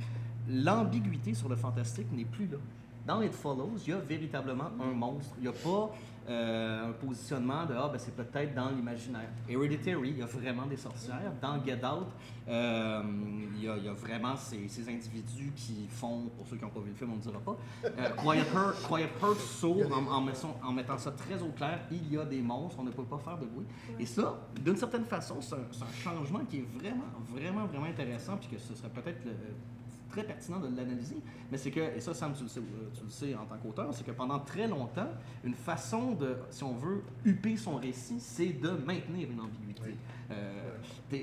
[0.48, 2.58] l'ambiguïté sur le fantastique n'est plus là.
[3.06, 5.34] Dans It Follows, il y a véritablement un monstre.
[5.38, 5.92] Il n'y a pas
[6.28, 9.28] euh, un positionnement de ah, ben, c'est peut-être dans l'imaginaire.
[9.48, 11.32] Hereditary, il y a vraiment des sorcières.
[11.40, 12.08] Dans Get Out,
[12.48, 13.02] euh,
[13.56, 16.64] il, y a, il y a vraiment ces, ces individus qui font, pour ceux qui
[16.64, 19.96] n'ont pas vu le film, on ne dira pas, euh, Quiet Heart, Quiet Heart s'ouvre
[19.96, 21.80] en, en mettant, en mettant ça très au clair.
[21.90, 23.66] Il y a des monstres, on ne peut pas faire de bruit.
[23.98, 28.48] Et ça, d'une certaine façon, c'est un, changement qui est vraiment, vraiment, vraiment intéressant, puis
[28.48, 29.32] que ce serait peut-être le-
[30.10, 31.16] très pertinent de l'analyser,
[31.50, 33.56] mais c'est que, et ça Sam, tu le sais, euh, tu le sais en tant
[33.58, 35.08] qu'auteur, c'est que pendant très longtemps,
[35.44, 39.96] une façon de, si on veut, huper son récit, c'est de maintenir une ambiguïté.
[40.30, 40.76] Euh,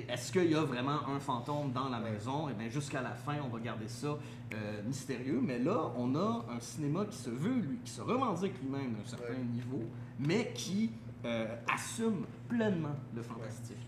[0.08, 2.48] Est-ce qu'il y a vraiment un fantôme dans la maison?
[2.48, 4.16] Et bien jusqu'à la fin, on va garder ça
[4.54, 8.54] euh, mystérieux, mais là, on a un cinéma qui se veut, lui, qui se revendique
[8.62, 9.82] lui-même d'un certain niveau,
[10.18, 10.90] mais qui
[11.24, 13.78] euh, assume pleinement le fantastique.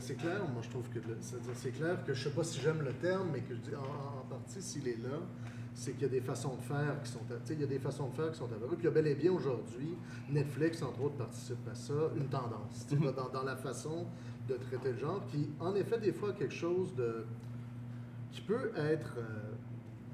[0.00, 2.82] C'est clair, moi je trouve que c'est-à-dire, c'est clair que je sais pas si j'aime
[2.82, 5.18] le terme, mais que je dis en, partie s'il est là,
[5.74, 7.20] c'est qu'il y a des façons de faire qui sont,
[7.50, 8.76] il y a des façons de faire qui sont apparues.
[8.76, 9.96] Puis il y a bel et bien aujourd'hui,
[10.30, 14.06] Netflix entre autres participe à ça, une tendance sais, dans, dans la façon
[14.48, 17.24] de traiter le genre, qui en effet des fois quelque chose de
[18.32, 19.54] qui peut être euh,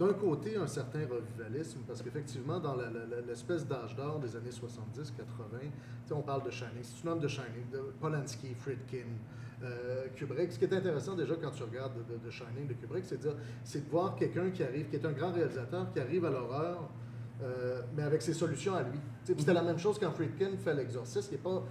[0.00, 2.74] d'un côté un certain revivalisme, parce qu'effectivement, dans
[3.26, 4.56] l'espèce d'âge d'or des années 70-80,
[4.96, 5.70] tu
[6.06, 9.08] sais, on parle de Shining, si tu nommes de Shining, de Polanski, Friedkin,
[9.62, 12.74] euh, Kubrick, ce qui est intéressant déjà quand tu regardes de, de- de Shining de
[12.74, 15.92] Kubrick, c'est de, dire- c'est de voir quelqu'un qui arrive, qui est un grand réalisateur,
[15.92, 16.88] qui arrive à l'horreur,
[17.42, 18.98] euh, mais avec ses solutions à lui.
[19.24, 21.62] C'était la même chose quand Friedkin fait L'Exorciste, est pas...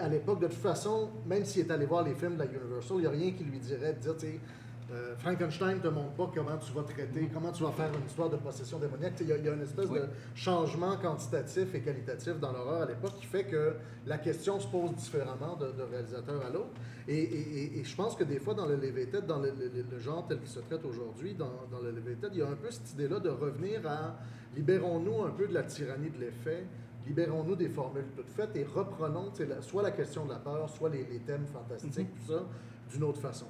[0.00, 2.96] à l'époque, de toute façon, même s'il est allé voir les films de la Universal,
[2.98, 4.14] il n'y a rien qui lui dirait de dire,
[4.92, 8.30] euh, Frankenstein te montre pas comment tu vas traiter, comment tu vas faire une histoire
[8.30, 9.14] de possession démoniaque.
[9.20, 9.98] Il y, a- il y a une espèce Oui.
[9.98, 13.74] de changement quantitatif et qualitatif dans l'horreur à l'époque qui fait que
[14.06, 16.70] la question se pose différemment de, de réalisateur à l'autre.
[17.08, 19.84] Et, et- et- et je pense que des fois, dans le Leviathan, dans le, le-
[19.90, 22.54] le genre tel qu'il se traite aujourd'hui, dans, dans le Leviathan, il y a un
[22.56, 24.16] peu cette idée-là de revenir à
[24.54, 26.64] libérons-nous un peu de la tyrannie de l'effet,
[27.06, 30.88] libérons-nous des formules toutes faites et reprenons la- soit la question de la peur, soit
[30.90, 32.44] les, les thèmes fantastiques, tout ça,
[32.92, 33.46] d'une autre façon.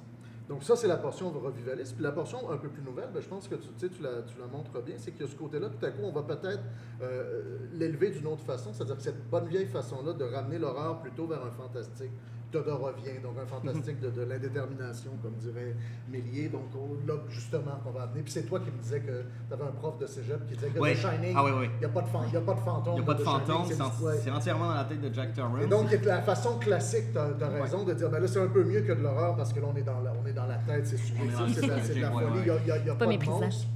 [0.49, 1.93] Donc ça, c'est la portion revivaliste.
[1.95, 4.39] Puis la portion un peu plus nouvelle, ben, je pense que tu, tu la, tu
[4.39, 6.63] la montres bien, c'est qu'il y a ce côté-là, tout à coup, on va peut-être
[7.01, 11.27] euh, l'élever d'une autre façon, c'est-à-dire que cette bonne vieille façon-là de ramener l'horreur plutôt
[11.27, 12.11] vers un fantastique.
[12.51, 15.75] Todor revient, donc un fantastique de, de l'indétermination, comme dirait
[16.09, 16.49] Méliès.
[16.51, 18.21] Donc on- là, justement, qu'on va amener.
[18.21, 20.69] Puis c'est toi qui me disais que tu avais un prof de cégep qui disait
[20.69, 20.93] que Oui.
[20.93, 21.69] The Shining, Ah oui, oui.
[21.75, 22.93] il n'y a, pas de fan- il y a pas de fantôme.
[22.95, 23.65] Il n'y a pas de The Shining, fantôme,
[24.21, 24.35] c'est ouais.
[24.35, 25.61] entièrement dans la tête de Jack Torrance.
[25.61, 28.63] Et donc, la façon classique, tu as, raison de dire, ben là, c'est un peu
[28.63, 30.57] mieux que de l'horreur parce que là, on est dans la, on est dans la
[30.57, 31.61] tête, c'est On subjectif, c'est
[31.95, 32.41] de la- de ouais, folie, ouais.
[32.41, 33.67] il n'y a, il y a- il y a Pas pas, de monstre.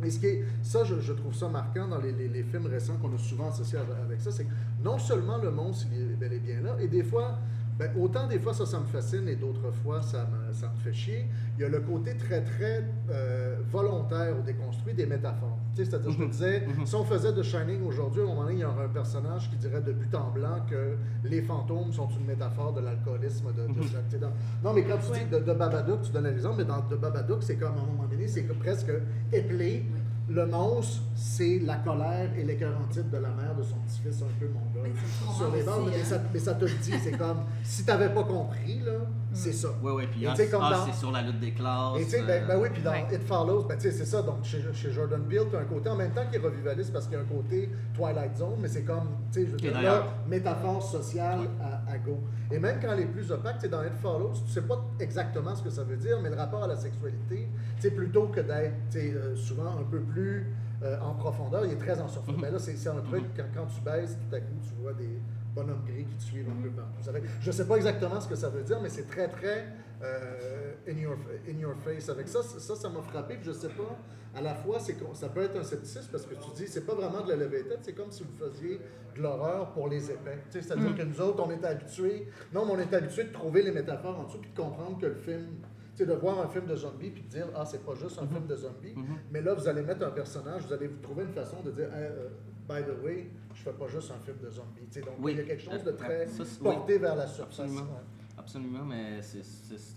[0.00, 2.66] Mais ce qui est, ça, je, je trouve ça marquant dans les, les- les films
[2.66, 4.52] récents qu'on a souvent associés avec, avec ça, c'est que
[4.82, 7.36] non seulement le monstre, il est bel et bien là, et des fois,
[7.78, 10.78] ben, autant des fois ça, ça me fascine, et d'autres fois, ça me, ça me
[10.80, 11.26] fait chier.
[11.56, 15.56] Il y a le côté très, très euh, volontaire ou déconstruit des métaphores.
[15.76, 16.30] Tu sais, C'est-à-dire, je me Mhm.
[16.30, 16.86] disais, Mhm.
[16.86, 19.48] si on faisait de Shining aujourd'hui, à un moment donné, il y aurait un personnage
[19.50, 23.72] qui dirait de but en blanc que les fantômes sont une métaphore de l'alcoolisme de,
[23.72, 24.32] de sais, dans-
[24.64, 27.42] Non, mais quand tu dis de, de Babadook, tu donnes l'exemple, mais dans de Babadook,
[27.42, 28.90] c'est comme à un moment donné, c'est que presque
[29.32, 29.84] éplé.
[30.30, 34.48] Le monstre, c'est la colère et l'écœurantite de la mère de son petit-fils, un peu
[34.48, 34.88] mon gars.
[34.88, 36.04] Mais Sur les bandes, mais, hein.
[36.04, 38.92] ça, mais ça te le dit, c'est comme si t'avais pas compris, là,
[39.38, 39.68] c'est ça.
[39.82, 41.98] Oui, oui, puis Et ah, ah, dans- c'est sur la lutte des classes.
[42.00, 43.06] Et tu sais, ben, ben oui, puis dans Ouais.
[43.12, 44.22] It Follows, ben, tu sais, c'est ça.
[44.22, 46.92] Donc, chez, chez Jordan Peele, tu as un côté en même temps qui est revivaliste
[46.92, 49.56] parce qu'il y a un côté Twilight Zone, mais c'est comme, tu sais, je veux
[49.58, 51.46] dire, là, métaphore sociale Ouais.
[51.88, 52.18] à, à go.
[52.50, 54.82] Et même quand elle est plus opaque, tu sais, dans It Follows, tu sais pas
[54.98, 58.26] exactement ce que ça veut dire, mais le rapport à la sexualité, tu sais, plutôt
[58.26, 60.46] que d'être, euh, souvent un peu plus
[60.82, 62.34] euh, en profondeur, il est très en surface.
[62.36, 62.40] Mhm.
[62.40, 64.92] Ben là, c'est c'est un truc, quand, quand tu baisses, tout à coup, tu vois
[64.92, 65.18] des
[65.58, 66.92] bonhommes gris qui te suivent un peu partout.
[66.98, 69.66] Vous savez, je sais pas exactement ce que ça veut dire, mais c'est très, très
[70.02, 71.16] euh, in, your,
[71.48, 72.08] in your face.
[72.08, 73.34] Avec ça, ça, ça m'a frappé.
[73.34, 73.96] Puis je sais pas,
[74.34, 77.22] à la fois, ça peut être un scepticisme parce que tu dis, c'est pas vraiment
[77.22, 78.80] de l'elevated, c'est comme si vous faisiez
[79.16, 80.38] de l'horreur pour les épais.
[80.50, 83.72] C'est-à-dire que nous autres, on est habitués, non, mais on est habitués de trouver les
[83.72, 85.56] métaphores en dessous puis de comprendre que le film,
[85.98, 88.26] sais, de voir un film de zombie puis de dire, ah, c'est pas juste un
[88.26, 89.04] film de zombie, Mhm.
[89.30, 91.92] mais là, vous allez mettre un personnage, vous allez vous trouver une façon de dire,
[91.94, 92.28] Hey, euh,
[92.68, 94.86] by the way, je fais pas juste un film de zombie.
[94.90, 95.32] Tu sais, donc, Oui.
[95.32, 97.60] il y a quelque chose de très Ça, porté vers la surface.
[97.60, 97.82] Absolument.
[97.82, 98.38] ouais.
[98.38, 99.42] Absolument, mais c'est-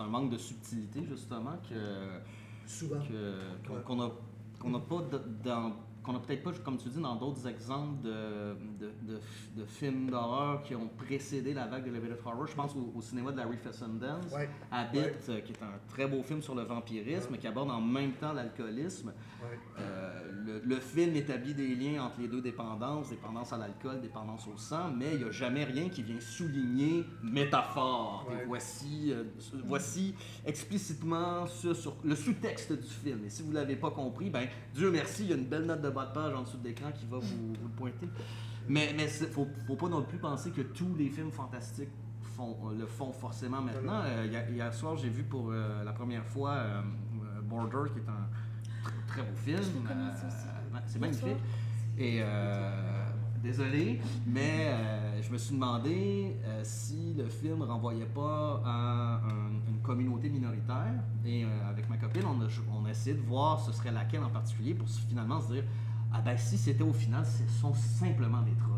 [0.02, 1.76] un manque de subtilité, justement, que
[2.66, 3.00] Souvent.
[3.86, 4.72] qu'on Ouais.
[4.72, 5.02] n'a pas
[5.44, 5.74] dans
[6.04, 9.20] qu'on a peut-être pas, comme tu dis, dans d'autres exemples de, de, de,
[9.56, 12.48] de films d'horreur qui ont précédé la vague de Elevated Horror.
[12.48, 14.50] Je pense au, au cinéma de Larry Fessenden, Ouais.
[14.72, 15.14] Habit, Ouais.
[15.30, 18.34] euh, qui est un très beau film sur le vampirisme, qui aborde en même temps
[18.34, 19.14] l'alcoolisme.
[20.64, 24.92] Le, film établit des liens entre les deux dépendances, dépendance à l'alcool, dépendance au sang,
[24.96, 28.28] mais il n'y a jamais rien qui vient souligner métaphore.
[28.32, 29.24] Et voici, euh,
[29.66, 33.26] voici explicitement ce sur le sous-texte du film.
[33.26, 35.66] Et si vous ne l'avez pas compris, ben Dieu merci, il y a une belle
[35.66, 38.08] note de bas de page en dessous de l'écran qui va vous, vous le pointer.
[38.68, 41.90] Mais il ne faut, faut pas non plus penser que tous les films fantastiques
[42.36, 44.02] font, euh, le font forcément maintenant.
[44.06, 46.58] Euh, hier- hier soir, j'ai vu pour euh, la première fois
[47.44, 48.30] Border, qui est un
[49.12, 49.58] très beau film.
[49.92, 50.10] Euh,
[50.88, 51.44] c'est magnifique.
[51.98, 53.06] Et euh,
[53.44, 59.52] désolé, mais euh, je me suis demandé euh, si le film renvoyait pas à un-
[59.70, 61.04] une communauté minoritaire.
[61.26, 62.48] Et euh, avec ma copine, on a,
[62.82, 65.64] on a essayé de voir ce serait laquelle en particulier pour finalement se dire
[66.14, 68.71] ah ben si c'était au final, ce sont simplement des trolls.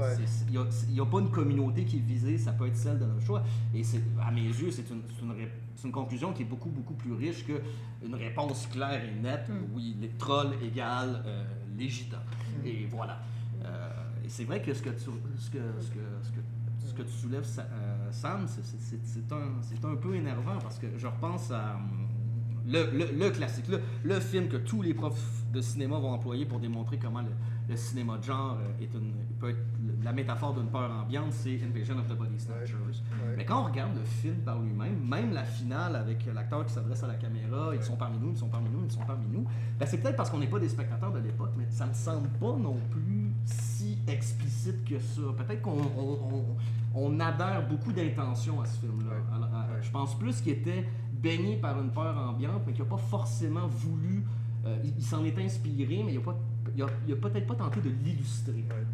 [0.00, 0.16] Ouais.
[0.48, 3.24] il n'y a, pas une communauté qui est visée, ça peut être celle de notre
[3.24, 3.42] choix.
[3.74, 3.82] Et
[4.20, 9.02] à mes yeux, c'est une, conclusion qui est beaucoup, beaucoup plus riche qu'une réponse claire
[9.04, 9.50] et nette.
[9.74, 11.44] Oui, les trolls égale euh,
[11.78, 12.18] les gitans.
[12.64, 13.20] Et voilà.
[13.64, 13.88] Euh,
[14.24, 16.40] et c'est vrai que ce que tu, ce que, ce que, ce que,
[16.88, 21.06] ce que tu soulèves, Sa- euh, Sam, c'est, un, un peu énervant parce que je
[21.06, 22.08] repense à hum,
[22.66, 26.46] le, le, le classique, le, le film que tous les profs de cinéma vont employer
[26.46, 29.64] pour démontrer comment le, cinéma de genre euh, est une, peut être
[30.02, 32.74] la métaphore d'une peur ambiante, c'est Invasion of the Body Snatchers.
[32.74, 33.34] Ouais.
[33.36, 37.02] Mais quand on regarde le film par lui-même, même la finale avec l'acteur qui s'adresse
[37.02, 39.44] à la caméra, ils sont parmi nous, ils sont parmi nous, ils sont parmi nous,
[39.78, 42.28] ben c'est peut-être parce qu'on n'est pas des spectateurs de l'époque, mais ça me semble
[42.30, 45.20] pas non plus si explicite que ça.
[45.36, 46.56] Peut-être qu'on on, on-
[46.92, 49.10] on adhère beaucoup d'intention à ce film-là.
[49.12, 49.38] Ouais.
[49.76, 49.82] Ouais.
[49.82, 53.66] Je pense plus qu'il était baigné par une peur ambiante, mais qu'il n'a pas forcément
[53.68, 54.24] voulu.
[54.66, 56.36] euh, il il s'en est inspiré, mais il n'a pas-
[56.76, 58.52] il a, il a peut-être pas tenté de l'illustrer.
[58.68, 58.84] Ouais.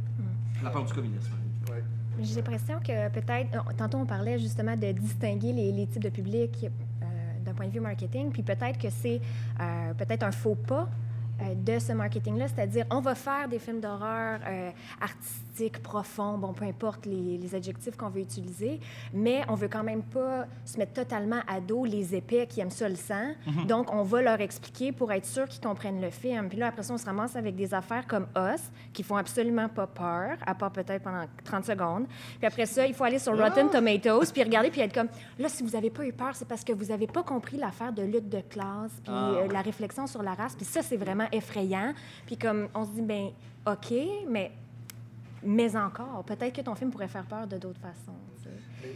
[0.63, 1.33] La peur du communisme.
[1.71, 1.83] Ouais.
[2.21, 6.09] J'ai l'impression que peut-être, non, tantôt on parlait justement de distinguer les, les types de
[6.09, 6.65] public
[7.03, 7.07] euh,
[7.45, 9.21] d'un point de vue marketing, puis peut-être que c'est
[9.61, 10.89] euh, peut-être un faux pas
[11.55, 14.71] de ce marketing-là, c'est-à-dire on va faire des films d'horreur euh,
[15.01, 18.81] artistiques, profonds, bon, peu importe les, les adjectifs qu'on veut utiliser,
[19.13, 22.71] mais on veut quand même pas se mettre totalement à dos les épais qui aiment
[22.71, 23.33] ça le sang.
[23.67, 26.49] Donc, on va leur expliquer pour être sûr qu'ils comprennent le film.
[26.49, 28.61] Puis là, après ça, on se ramasse avec des affaires comme Us,
[28.93, 32.07] qui font absolument pas peur, à part peut-être pendant 30 secondes.
[32.39, 35.09] Puis après ça, il faut aller sur Rotten Tomatoes, puis regarder, puis être comme,
[35.39, 37.93] là, si vous avez pas eu peur, c'est parce que vous avez pas compris l'affaire
[37.93, 40.97] de lutte de classe, puis Ah, euh, la réflexion sur la race, puis ça, c'est
[40.97, 41.93] vraiment effrayant.
[42.27, 43.31] Puis comme, on se dit, ben
[43.67, 43.93] OK,
[44.29, 44.53] mais,
[45.43, 48.17] mais encore, peut-être que ton film pourrait faire peur de d'autres façons.
[48.37, 48.95] tu sais.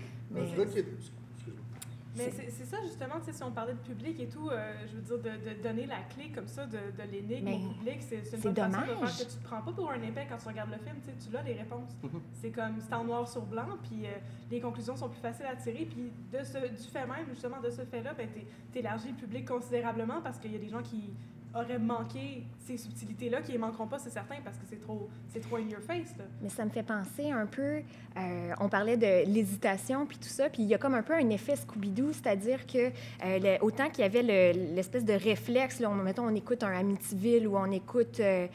[2.16, 4.96] Mais, c'est ça, justement, tu sais, si on parlait de public et tout, euh, je
[4.96, 8.16] veux dire, de, de donner la clé comme ça de, de l'énigme au public, c'est
[8.16, 9.10] une c'est bonne façon de dommage.
[9.16, 11.06] faire que tu te prends pas pour un épais quand tu regardes le film, tu
[11.10, 11.96] sais, tu l'as les réponses.
[12.02, 12.20] Mhm.
[12.32, 14.10] C'est comme, c'est en noir sur blanc, puis euh,
[14.50, 17.70] les conclusions sont plus faciles à tirer, puis de ce, du fait même, justement, de
[17.70, 21.10] ce fait-là, ben, t'é- t'élargis le public considérablement parce qu'il y a des gens qui
[21.54, 25.40] auraient manqué ces subtilités-là, qui les manqueront pas, c'est certain, parce que c'est trop, c'est
[25.40, 26.24] trop in your face, là.
[26.42, 27.80] Mais ça me fait penser un peu,
[28.16, 31.14] euh, on parlait de l'hésitation puis tout ça, puis il y a comme un peu
[31.14, 32.90] un effet Scooby-Doo, c'est-à-dire que
[33.24, 36.72] euh, autant qu'il y avait le- l'espèce de réflexe, là, on, mettons, on écoute un
[36.72, 38.46] Amityville ou on écoute, euh,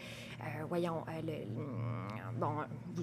[0.69, 1.45] voyons, le,
[2.39, 3.01] bon, euh,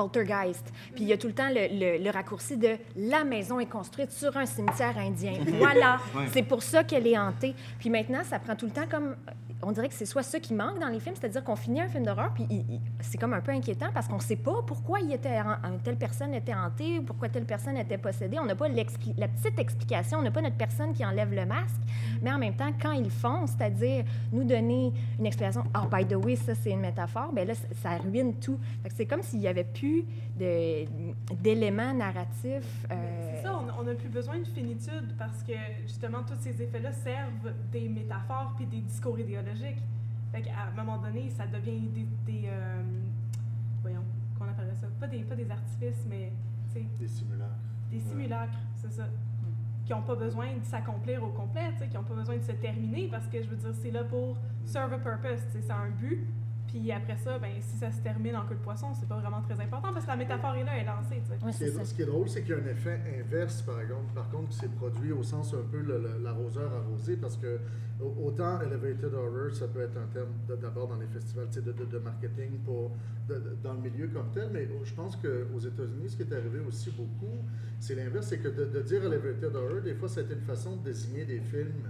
[0.00, 0.72] Poltergeist.
[0.94, 3.66] Puis il y a tout le temps le, le- le raccourci de la maison est
[3.66, 5.34] construite sur un cimetière indien.
[5.58, 6.26] Voilà, Ouais.
[6.32, 7.54] c'est pour ça qu'elle est hantée.
[7.78, 9.14] Puis maintenant, ça prend tout le temps comme.
[9.62, 11.88] On dirait que c'est soit ça qui manque dans les films, c'est-à-dire qu'on finit un
[11.88, 12.46] film d'horreur, puis
[13.00, 15.36] c'est comme un peu inquiétant parce qu'on ne sait pas pourquoi il était,
[15.84, 18.38] telle personne était hantée, ou pourquoi telle personne était possédée.
[18.38, 21.76] On n'a pas la petite explication, on n'a pas notre personne qui enlève le masque.
[22.22, 26.14] Mais en même temps, quand ils font, c'est-à-dire nous donner une explication, oh, by the
[26.16, 28.58] way, ça c'est une métaphore, bien là, ça- ruine tout.
[28.82, 29.89] Fait que C'est comme s'il n'y avait plus
[30.36, 32.86] d'éléments narratifs.
[32.90, 35.52] euh, C'est ça, on n'a plus besoin de finitude parce que
[35.86, 39.82] justement, tous ces effets-là servent des métaphores puis des discours idéologiques.
[40.32, 42.06] Fait qu'à un moment donné, ça devient des.
[42.26, 42.82] des euh,
[43.82, 44.04] voyons,
[44.38, 44.86] qu'on appellerait ça?
[44.98, 46.32] Pas des, pas des artifices, mais
[46.74, 47.50] Des simulacres.
[47.90, 48.02] des Ouais.
[48.10, 49.08] simulacres, c'est ça.
[49.84, 53.08] Qui n'ont pas besoin de s'accomplir au complet, qui n'ont pas besoin de se terminer
[53.10, 56.24] parce que je veux dire, c'est là pour serve a purpose, a un but.
[56.70, 59.42] Puis après ça, ben, si ça se termine en queue de poisson, c'est pas vraiment
[59.42, 61.44] très important parce que la métaphore est là, elle est lancée, tu sais.
[61.44, 63.62] ouais, Ce qui, est, ce qui est drôle, c'est qu'il y a un effet inverse,
[63.62, 65.80] par exemple, par contre, qui s'est produit au sens un peu
[66.22, 67.58] l'arroseur arrosé, parce que
[68.00, 70.28] au- autant Elevated Horror, ça peut être un terme
[70.60, 72.92] d'abord dans les festivals tu sais, de, de, de marketing pour,
[73.28, 76.32] de- de- dans le milieu comme tel, mais je pense qu'aux États-Unis, ce qui est
[76.32, 77.34] arrivé aussi beaucoup,
[77.80, 80.84] c'est l'inverse, c'est que de, de dire Elevated Horror, des fois, c'était une façon de
[80.84, 81.88] désigner des films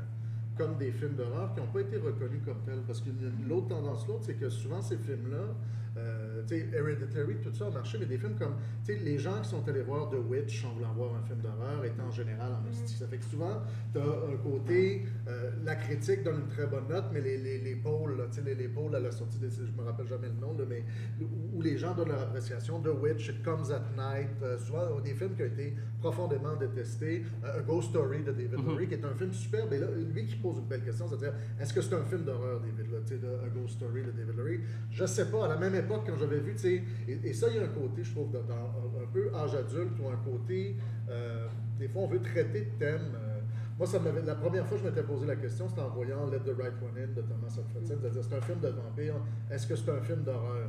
[0.60, 2.82] comme des films d'horreur qui n'ont pas été reconnus comme tels.
[2.86, 3.08] Parce que
[3.48, 5.56] l'autre tendance, l'autre, c'est que souvent ces films-là,
[5.96, 9.48] euh, Hereditary, tout ça a marché, mais des films comme, tu sais, les gens qui
[9.48, 12.68] sont allés voir The Witch en voulant voir un film d'horreur étaient en général en
[12.68, 12.96] hostie.
[12.96, 13.62] Ça fait que souvent,
[13.92, 17.58] tu as un côté, euh, la critique donne une très bonne note, mais les, les,
[17.58, 20.28] les pôles, tu sais, les, les pôles à la sortie, des, je me rappelle jamais
[20.28, 20.84] le nom, là, mais
[21.20, 22.80] où, où les gens donnent leur appréciation.
[22.80, 27.24] The Witch, It Comes at Night, euh, souvent des films qui ont été profondément détestés.
[27.44, 28.64] Euh, A Ghost Story de David Mhm.
[28.64, 29.72] Bowie, qui est un film superbe.
[29.72, 32.60] Et là, lui qui pose une belle question, c'est-à-dire, est-ce que c'est un film d'horreur,
[32.60, 34.60] David, là, tu sais, de A Ghost Story de David Bowie?
[34.90, 35.44] Je sais pas.
[35.46, 37.62] À la même époque, quand j'avais vu, tu sais, et, et ça, il y a
[37.64, 40.76] un côté, je trouve, dans, dans un, un peu âge adulte ou un côté,
[41.08, 41.46] euh,
[41.78, 43.12] des fois, on veut traiter de thèmes.
[43.14, 43.40] euh,
[43.78, 46.26] moi, ça m'avait, la première fois que je m'étais posé la question, c'était en voyant
[46.30, 47.96] Let the Right One In de Thomas Alfredson.
[48.00, 49.14] C'est-à-dire, c'est un film de vampire.
[49.50, 50.68] Est-ce que c'est un film d'horreur?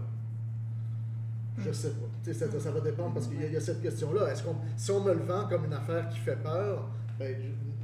[1.58, 2.34] Je sais pas.
[2.34, 4.32] Ça, ça va dépendre parce qu'il y, a- y a cette question-là.
[4.32, 6.90] Est-ce qu'on, si on me le vend comme une affaire qui fait peur,
[7.20, 7.36] ben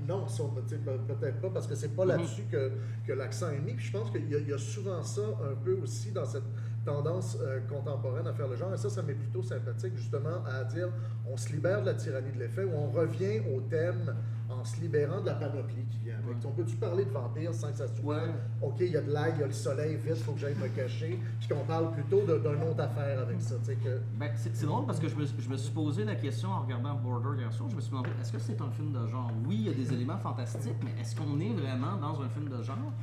[0.08, 2.10] non, si peut-être pas parce que c'est pas Mhm.
[2.12, 2.72] là-dessus que,
[3.06, 3.74] que l'accent est mis.
[3.74, 5.22] Puis je pense qu'il y a souvent ça
[5.52, 6.44] un peu aussi dans cette
[6.88, 8.74] tendance euh, contemporaine à faire le genre.
[8.74, 10.88] Et ça, ça m'est plutôt sympathique justement à dire
[11.30, 14.16] on se libère de la tyrannie de l'effet ou on revient au thème
[14.50, 16.38] en se libérant de la panoplie qui vient avec.
[16.38, 16.46] Ouais.
[16.46, 18.32] On peut-tu parler de vampires sans que ça soit Ouais.
[18.62, 20.56] OK, il y a de l'ail, il y a le soleil, vite, faut que j'aille
[20.56, 24.00] me cacher, puis qu'on parle plutôt d'une autre affaire avec ça, que...
[24.18, 26.62] Ben, c'est c'est drôle parce que je me, je me suis posé la question en
[26.62, 27.70] regardant Border hier soir.
[27.70, 29.30] Je me suis demandé, est-ce que c'est un film de genre?
[29.46, 32.48] Oui, il y a des éléments fantastiques, mais est-ce qu'on est vraiment dans un film
[32.48, 32.94] de genre?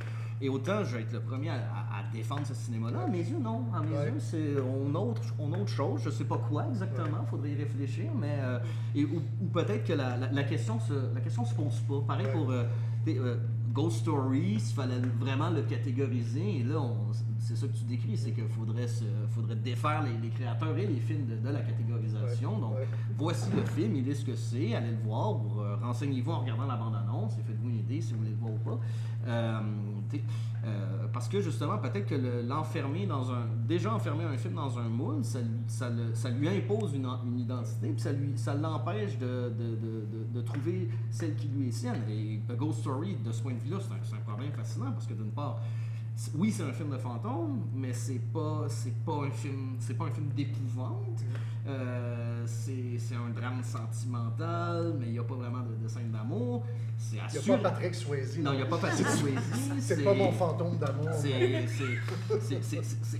[0.41, 3.19] Et autant je vais être le premier à, à- à défendre ce cinéma-là, à mes
[3.19, 3.65] yeux, non.
[3.73, 4.05] À mes Ouais.
[4.07, 6.01] yeux, c'est on autre, on autre chose.
[6.03, 8.59] Je sais pas quoi exactement, il faudrait y réfléchir, mais euh,
[8.93, 12.01] et, ou, ou peut-être que la, la, la question se, la question se pose pas.
[12.07, 12.31] Pareil Ouais.
[12.33, 12.63] pour euh,
[13.05, 13.37] des, euh,
[13.73, 16.59] Ghost Story, il fallait vraiment le catégoriser.
[16.59, 17.11] Et là, on-
[17.45, 20.85] c'est ça que tu décris, c'est qu'il faudrait, se- faudrait défaire les, les créateurs et
[20.87, 22.55] les films de, de la catégorisation.
[22.55, 22.87] Ouais, Donc, ouais.
[23.17, 26.39] voici le film, il est ce que c'est, allez le voir, ou, euh, renseignez-vous en
[26.41, 28.79] regardant la bande-annonce et faites-vous une idée si vous voulez le voir ou pas.
[29.27, 29.59] Euh,
[30.65, 33.45] euh, parce que justement, peut-être que le- l'enfermer dans un.
[33.67, 37.05] Déjà enfermer un film dans un moule, ça, lui- ça, le- ça lui impose une,
[37.25, 41.67] une identité, puis ça lui- ça l'empêche de, de, de- de- trouver celle qui lui
[41.69, 42.01] est sienne.
[42.09, 44.91] Et A Ghost Story, de ce point de vue-là, c'est un, c'est un problème fascinant
[44.91, 45.59] parce que d'une part,
[46.35, 50.05] oui, c'est un film de fantôme, mais c'est pas, c'est pas un film, c'est pas
[50.05, 51.23] un film d'épouvante.
[51.67, 56.63] Euh, c'est un drame sentimental, mais il n'y a pas vraiment de, de scène d'amour.
[56.97, 58.37] C'est Il n'y a pas Patrick Swayze.
[58.39, 59.39] Non, il n'y a pas Patrick Swayze.
[59.79, 61.09] C'est pas mon fantôme d'amour.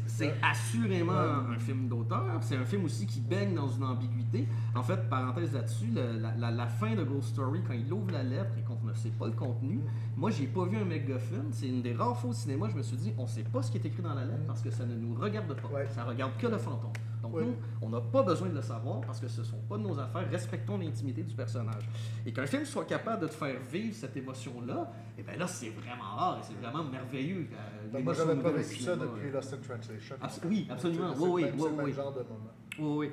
[0.08, 2.24] C'est- assurément un film d'auteur.
[2.42, 4.48] C'est un film aussi qui baigne dans une ambiguïté.
[4.76, 8.24] En fait, parenthèse là-dessus, la, la- la fin de Ghost Story, quand il ouvre la
[8.24, 8.62] lettre et
[8.96, 9.80] sait pas le contenu,
[10.18, 11.44] moi, j'ai pas vu un MacGuffin.
[11.52, 13.72] C'est une des rares fois au cinéma, je me suis dit, on sait pas ce
[13.72, 15.68] qui est écrit dans la lettre parce que ça ne nous regarde pas.
[15.70, 15.88] Ouais.
[15.90, 16.92] Ça regarde que le fantôme.
[17.22, 17.44] Donc, Ouais.
[17.46, 19.98] nous, on n'a pas besoin de le savoir parce que ce sont pas de nos
[20.00, 20.30] affaires.
[20.30, 21.90] Respectons l'intimité du personnage.
[22.26, 25.70] Et qu'un film soit capable de te faire vivre cette émotion-là, et bien là, c'est
[25.70, 27.48] vraiment rare et c'est vraiment merveilleux.
[27.52, 29.34] euh, Ben, moi, j'avais pas vécu ça depuis euh.
[29.34, 30.16] Lost in Translation.
[30.22, 31.14] Abs- oui, absolument.
[31.16, 31.94] C'est Oui, oui, oui, c'est le oui.
[31.94, 32.52] genre de moment.
[32.98, 33.12] Oui, oui.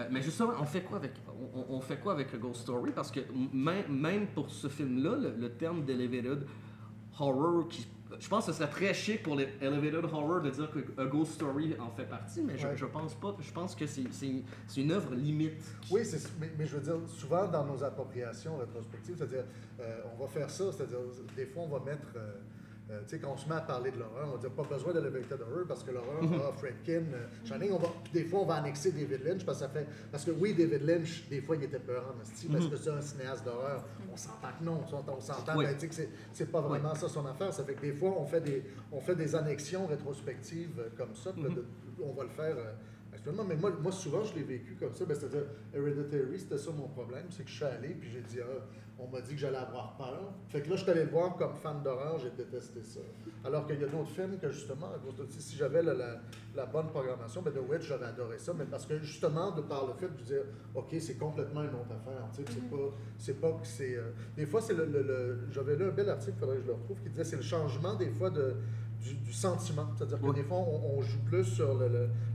[0.00, 1.12] Euh, mais justement, on fait quoi avec,
[1.68, 2.92] on, fait quoi avec le Ghost Story?
[2.92, 3.20] Parce que
[3.52, 6.46] même, même pour ce film-là, le, le terme d'elevated
[7.18, 7.86] horror, qui,
[8.18, 11.32] je pense que ce serait très chic pour l'elevated horror de dire que A Ghost
[11.32, 12.76] Story en fait partie, mais je, Ouais.
[12.76, 13.36] je pense pas.
[13.40, 14.04] Je pense que c'est
[14.76, 15.62] une œuvre limite.
[15.90, 16.02] Oui,
[16.40, 19.44] mais, mais je veux dire, souvent dans nos appropriations rétrospectives, c'est-à-dire,
[19.80, 20.98] euh, on va faire ça, c'est-à-dire,
[21.36, 22.32] des fois, on va mettre, euh,
[22.90, 24.92] euh, tu sais, quand on se met à parler de l'horreur, on dire pas besoin
[24.92, 26.40] de l'elevated horror parce que l'horreur, Mhm.
[26.42, 29.70] ah, Fredkin, euh, on va, des fois, on va annexer David Lynch parce que ça
[29.70, 32.70] fait, parce que oui, David Lynch, des fois, il était peur en style, parce Mhm.
[32.70, 33.84] que c'est un cinéaste d'horreur.
[34.12, 35.66] On s'entend que non, on s'entend, Oui.
[35.66, 37.52] mais tu sais que c'est- pas vraiment ça son affaire.
[37.54, 41.14] Ça fait que des fois, on fait des, on fait des annexions rétrospectives euh, comme
[41.14, 41.54] ça, Mhm.
[41.54, 41.64] de-
[42.02, 42.56] on va le faire.
[42.56, 42.72] euh,
[43.20, 45.04] Actuellement, mais moi, moi, souvent, je l'ai vécu comme ça.
[45.04, 45.42] Ben, C'est-à-dire,
[45.74, 47.26] Hereditary, c'était ça mon problème.
[47.28, 48.64] C'est que je suis allé, puis j'ai dit, ah,
[48.98, 50.32] on m'a dit que j'allais avoir peur.
[50.48, 53.00] Fait que là, je suis allé le voir comme fan d'horreur, j'ai détesté ça.
[53.44, 54.88] Alors qu'il y a d'autres films que, justement,
[55.28, 56.20] si j'avais la, la-
[56.56, 58.54] la bonne programmation, ben, The Witch, j'aurais adoré ça.
[58.56, 60.42] Mais parce que, justement, de par le fait de dire,
[60.74, 62.26] OK, c'est complètement une autre affaire.
[62.32, 62.76] C'est pas,
[63.18, 63.96] c'est pas que c'est.
[63.96, 64.86] euh, Des fois, c'est le.
[64.86, 67.24] le- le- J'avais lu un bel article, il faudrait que je le retrouve, qui disait
[67.24, 68.54] c'est le changement, des fois, de
[69.02, 69.86] du, du sentiment.
[69.96, 71.78] C'est-à-dire que des fois, on, on joue plus sur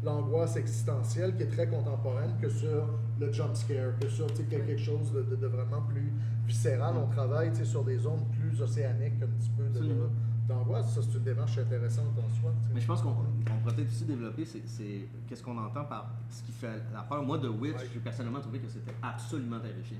[0.03, 2.87] l'angoisse existentielle qui est très contemporaine que sur
[3.19, 6.11] le jump scare, que sur quelque chose de, de- de vraiment plus
[6.45, 6.95] viscéral.
[6.97, 10.09] On travaille sur des zones plus océaniques un petit peu de-
[10.47, 10.93] d'angoisse.
[10.93, 12.51] Ça, c'est une démarche intéressante en soi.
[12.73, 16.43] Mais je pense qu'on on pourrait peut-être aussi développer, c'est- qu'est-ce qu'on entend par ce
[16.43, 17.23] qui fait la peur.
[17.23, 17.89] Moi, de Witch, Ouais.
[17.93, 19.97] j'ai personnellement trouvé que c'était absolument terrifiant.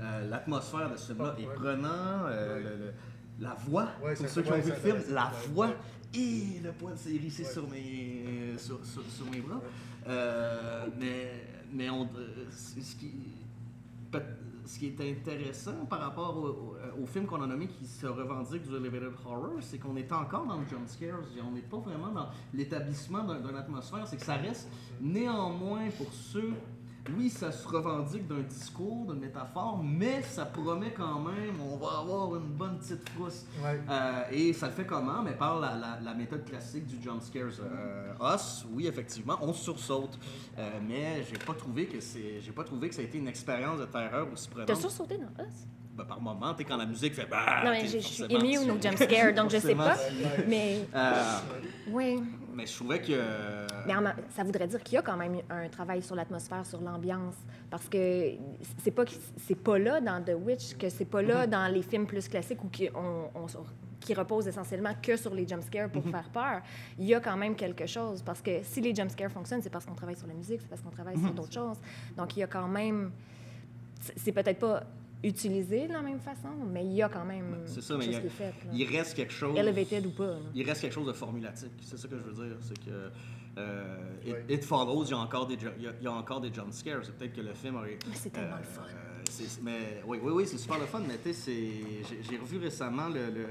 [0.00, 1.42] Euh, L'atmosphère de ce film-là Ouais.
[1.42, 1.88] est prenant.
[2.26, 2.62] euh, Ouais.
[2.62, 2.92] le- le-
[3.40, 5.70] la voix, Ouais, pour c'est- ceux qui ont vu le c'est film, la voix
[6.14, 7.50] et le poil s'est hérissé Ouais.
[7.50, 8.24] sur, mes,
[8.58, 9.60] sur, sur- sur mes bras.
[10.06, 13.10] Euh, mais mais on, euh, c'est ce qui,
[14.64, 18.62] ce qui est intéressant par rapport au, au, film qu'on a nommé qui se revendique
[18.66, 21.20] du elevated horror, c'est qu'on est encore dans le jump scares.
[21.46, 24.06] On n'est pas vraiment dans l'établissement d'une atmosphère.
[24.06, 24.68] C'est que ça reste
[25.00, 26.52] néanmoins pour ceux
[27.16, 31.98] oui, ça se revendique d'un discours, d'une métaphore, mais ça promet quand même, on va
[32.00, 33.46] avoir une bonne petite frousse.
[33.64, 35.22] Euh, et ça le fait comment?
[35.22, 37.46] Mais par la, méthode classique du jump scares.
[37.60, 40.18] Euh, Us, oui, effectivement, on sursaute.
[40.58, 43.28] Euh, mais j'ai pas trouvé que c'est, j'ai pas trouvé que ça a été une
[43.28, 44.68] expérience de terreur aussi prenante.
[44.68, 45.66] T'as sursauté dans Us?
[45.94, 48.80] Ben, par moment, tu quand la musique fait bah, Non, mais je suis immune au
[48.80, 49.96] jump scare, donc je sais pas.
[50.46, 50.86] Mais.
[51.88, 52.22] oui.
[52.58, 53.12] Mais je trouvais que.
[53.86, 53.94] Mais
[54.30, 57.36] ça voudrait dire qu'il y a quand même un travail sur l'atmosphère, sur l'ambiance.
[57.70, 58.32] Parce que
[58.82, 59.04] c'est pas,
[59.46, 61.50] c'est pas là dans The Witch, que c'est pas là mm-hmm.
[61.50, 63.30] dans les films plus classiques où qui, on,
[64.00, 66.10] qui reposent essentiellement que sur les jumpscares pour mm-hmm.
[66.10, 66.62] faire peur.
[66.98, 68.22] Il y a quand même quelque chose.
[68.22, 70.82] Parce que si les jumpscares fonctionnent, c'est parce qu'on travaille sur la musique, c'est parce
[70.82, 71.34] qu'on travaille sur mm-hmm.
[71.34, 71.78] d'autres choses.
[72.16, 73.12] Donc il y a quand même.
[74.16, 74.82] C'est peut-être pas
[75.22, 78.30] utilisé de la même façon, mais il y a quand même c'est ça, mais il,
[78.30, 79.58] fait, il, reste quelque chose...
[79.58, 80.36] Elevated ou pas.
[80.54, 81.72] Il reste quelque chose de formulatique.
[81.80, 82.56] C'est ça que je veux dire.
[82.60, 83.10] C'est que
[83.58, 87.00] euh, it, Follows, il y a encore des, il y a, encore des jump scares.
[87.02, 87.98] C'est peut-être que le film aurait...
[88.08, 88.82] Mais c'est tellement le fun.
[88.82, 91.52] Euh, mais, oui, oui, oui c'est super le fun, mais tu sais,
[92.22, 93.46] j'ai revu récemment le, le,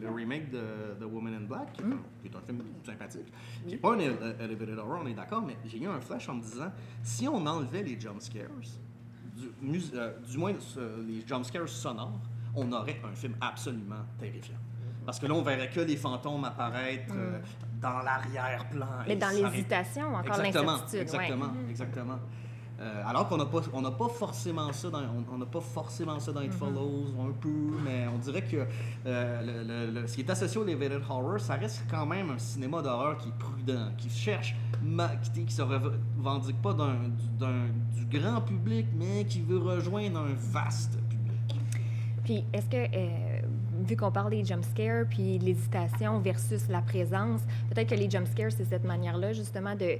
[0.00, 0.58] le, remake de
[0.98, 2.46] The Woman in Black, qui, est, un mm.
[2.46, 3.32] film sympathique,
[3.64, 6.34] qui n'est pas un elevated horror, on est d'accord, mais j'ai eu un flash en
[6.34, 8.48] me disant, si on enlevait les jump scares,
[9.40, 12.20] du, euh, du moins euh, les jumpscares sonores,
[12.54, 14.58] on aurait un film absolument terrifiant.
[15.04, 17.80] Parce que là, on verrait que les fantômes apparaître euh, mm.
[17.80, 18.86] dans l'arrière-plan.
[19.06, 21.00] Mais dans l'hésitation, encore l'incertitude.
[21.00, 21.70] Exactement, mm-hmm.
[21.70, 22.18] exactement.
[23.06, 25.02] Alors qu'on n'a pas, on pas forcément ça dans,
[25.32, 26.54] on n'a pas forcément ça dans It mm-hmm.
[26.54, 27.48] Follows, un peu,
[27.84, 28.66] mais on dirait que
[29.04, 33.18] le, ce qui est associé au elevated horror, ça reste quand même un cinéma d'horreur
[33.18, 34.54] qui est prudent, qui cherche
[35.34, 40.98] qui, qui se revendique pas d'un, du grand public, mais qui veut rejoindre un vaste
[41.08, 41.60] public.
[42.24, 43.40] Puis, est-ce que, euh,
[43.86, 48.64] vu qu'on parle des jumpscares, puis l'hésitation versus la présence, peut-être que les jumpscares, c'est
[48.64, 49.98] cette manière-là, justement, de,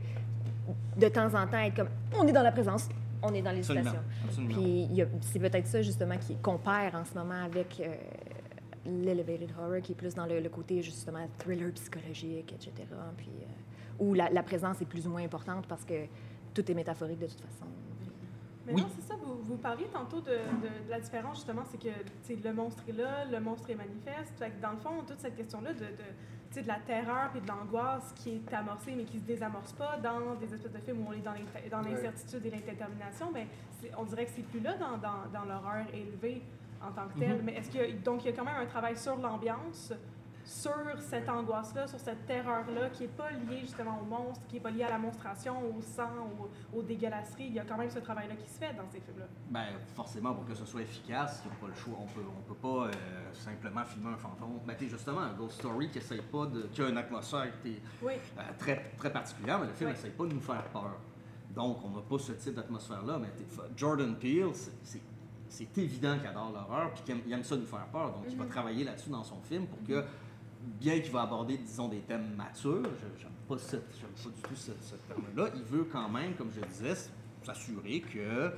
[0.96, 1.88] de temps en temps être comme
[2.18, 2.88] on est dans la présence,
[3.22, 4.00] on est dans l'hésitation.
[4.48, 4.88] Puis,
[5.20, 7.80] c'est peut-être ça, justement, qui, qu'on perd en ce moment avec.
[7.80, 7.94] Euh,
[8.86, 12.72] l'elevated horror qui est plus dans le, côté justement thriller psychologique, etc.
[13.16, 13.44] Puis, euh,
[13.98, 16.06] où la, présence est plus ou moins importante parce que
[16.54, 17.66] tout est métaphorique de toute façon.
[18.66, 19.14] Mais non, c'est ça.
[19.22, 23.24] Vous, vous, parliez tantôt de, de, la différence, justement, c'est que le monstre est là,
[23.24, 24.32] le monstre est manifeste.
[24.38, 25.86] Fait que dans le fond, toute cette question-là de, de,
[26.58, 29.96] de la terreur et de l'angoisse qui est amorcée, mais qui ne se désamorce pas
[29.98, 33.46] dans des espèces de films où on est dans l'incertitude et l'indétermination, ben,
[33.96, 36.42] on dirait que c'est plus là dans, dans, dans l'horreur élevée
[36.82, 37.38] en tant que telle.
[37.38, 37.44] Mm-hmm.
[37.44, 39.92] Mais est-ce que donc il y a quand même un travail sur l'ambiance,
[40.50, 44.60] sur cette angoisse-là, sur cette terreur-là, qui n'est pas liée justement au monstre, qui n'est
[44.60, 46.10] pas liée à la monstration, au sang,
[46.74, 47.46] aux, dégueulasseries.
[47.46, 49.26] Il y a quand même ce travail-là qui se fait dans ces films-là.
[49.48, 51.94] Bien, forcément, pour que ce soit efficace, il n'y a pas le choix.
[52.00, 52.90] On peut, on peut pas euh,
[53.32, 54.58] simplement filmer un fantôme.
[54.66, 56.62] Mais ben, justement, un Ghost Story qui essaye pas de.
[56.62, 60.24] qui a une atmosphère qui est euh, très, très particulière, mais le film n'essaye pas
[60.24, 60.96] de nous faire peur.
[61.54, 63.20] Donc, on n'a pas ce type d'atmosphère-là.
[63.20, 63.28] Mais
[63.76, 64.50] Jordan Peele,
[65.48, 68.14] c'est évident qu'il adore l'horreur puis qu'il aime, ça nous faire peur.
[68.14, 68.48] Donc, il va mm-hmm.
[68.48, 70.04] travailler là-dessus dans son film pour que
[70.60, 72.82] bien qu'il va aborder, disons, des thèmes matures,
[73.18, 74.72] je n'aime pas, pas, du tout ce,
[75.08, 77.10] terme-là, il veut quand même, comme je disais,
[77.42, 78.50] s'assurer que euh,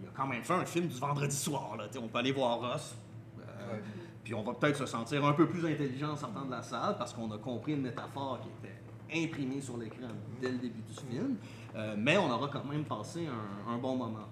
[0.00, 1.76] il a quand même fait un film du vendredi soir.
[1.76, 2.96] Là, on peut aller voir Ross.
[3.38, 3.78] Euh,
[4.24, 6.96] puis on va peut-être se sentir un peu plus intelligent en sortant de la salle
[6.98, 10.08] parce qu'on a compris une métaphore qui était imprimée sur l'écran
[10.40, 11.36] dès le début du film.
[11.76, 13.28] Euh, mais on aura quand même passé
[13.68, 14.26] un bon moment.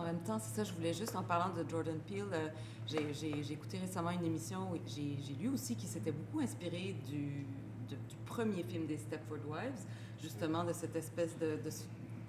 [0.00, 2.48] En même temps, c'est ça, je voulais juste, en parlant de Jordan Peele, euh,
[2.88, 7.44] j'ai écouté récemment une émission où j'ai lu aussi qu'il s'était beaucoup inspiré du,
[7.86, 9.84] du, premier film des Stepford Wives,
[10.22, 11.70] justement de cette espèce de, de,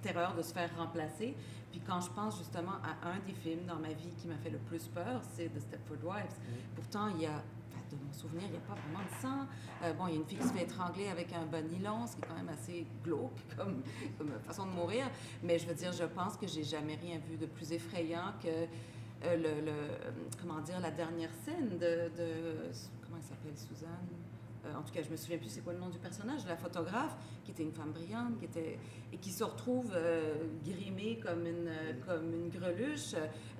[0.01, 1.33] terreur de se faire remplacer.
[1.71, 4.49] Puis quand je pense justement à un des films dans ma vie qui m'a fait
[4.49, 6.35] le plus peur, c'est The Stepford Wives.
[6.75, 7.41] Pourtant, il y a
[7.95, 9.47] de mon souvenir, il n'y a pas vraiment de sang.
[9.83, 12.15] Euh, bon, il y a une fille qui se fait étrangler avec un bonilon, ce
[12.15, 13.81] qui est quand même assez glauque comme,
[14.43, 15.09] façon de mourir.
[15.43, 18.47] Mais je veux dire, je pense que j'ai jamais rien vu de plus effrayant que
[18.47, 19.71] euh, le,
[20.41, 22.71] comment dire, la dernière scène de, de
[23.03, 24.20] comment elle s'appelle, Suzanne?
[24.65, 26.57] Euh, en tout cas, je me souviens plus c'est quoi le nom du personnage, la
[26.57, 28.77] photographe, qui était une femme brillante, qui était
[29.11, 31.71] et qui se retrouve euh, grimée comme une
[32.05, 33.15] comme une greluche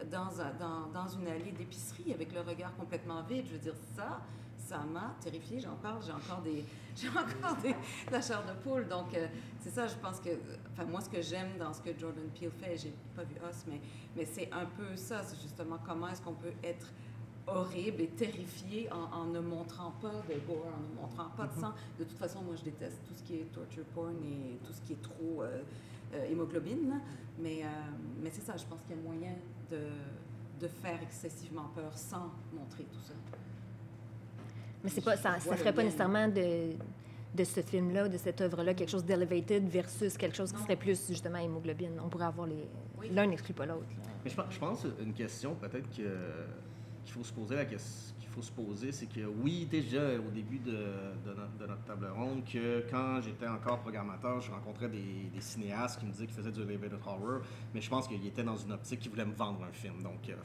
[0.10, 0.30] dans,
[0.60, 3.46] dans, dans une allée d'épicerie avec le regard complètement vide.
[3.48, 4.22] Je veux dire ça,
[4.58, 5.60] ça m'a terrifiée.
[5.60, 6.64] J'en parle, j'ai encore des
[6.96, 8.88] j'ai encore des, de la chair de poule.
[8.88, 9.28] Donc euh,
[9.60, 10.30] c'est ça, je pense que
[10.72, 13.66] enfin moi ce que j'aime dans ce que Jordan Peele fait, j'ai pas vu Us,
[13.68, 13.82] mais
[14.16, 16.88] mais c'est un peu ça, c'est justement comment est-ce qu'on peut être
[17.56, 21.62] horrible et terrifié en, ne montrant pas de gore, en ne montrant pas de mhm.
[21.62, 21.74] sang.
[22.00, 24.82] De toute façon, moi, je déteste tout ce qui est torture porn et tout ce
[24.82, 25.62] qui est trop, euh,
[26.14, 26.90] euh, hémoglobine.
[26.90, 26.96] là.
[27.40, 27.68] Mais, euh,
[28.22, 29.36] mais c'est ça, je pense qu'il y a moyen
[29.70, 29.80] de,
[30.60, 33.14] de faire excessivement peur sans montrer tout ça.
[34.84, 36.74] Mais c'est pas, ça ne ferait pas nécessairement de,
[37.34, 40.64] de ce film-là, de cette œuvre-là, quelque chose d'elevated versus quelque chose qui Non.
[40.64, 42.00] serait plus justement hémoglobine.
[42.04, 42.68] On pourrait avoir les.
[43.00, 43.10] Oui.
[43.12, 43.86] L'un n'exclut pas l'autre.
[44.24, 46.46] Mais je pense une question peut-être que-
[47.04, 50.86] qu'il faut se poser qu'il faut se poser, c'est que oui, déjà au début de,
[51.60, 56.28] notre, table ronde, que quand j'étais encore programmateur, je rencontrais des, cinéastes qui me disaient
[56.28, 57.42] qu'ils faisaient du elevated horror,
[57.74, 60.02] mais je pense qu'ils étaient dans une optique qui voulaient me vendre un film.
[60.02, 60.36] Donc euh,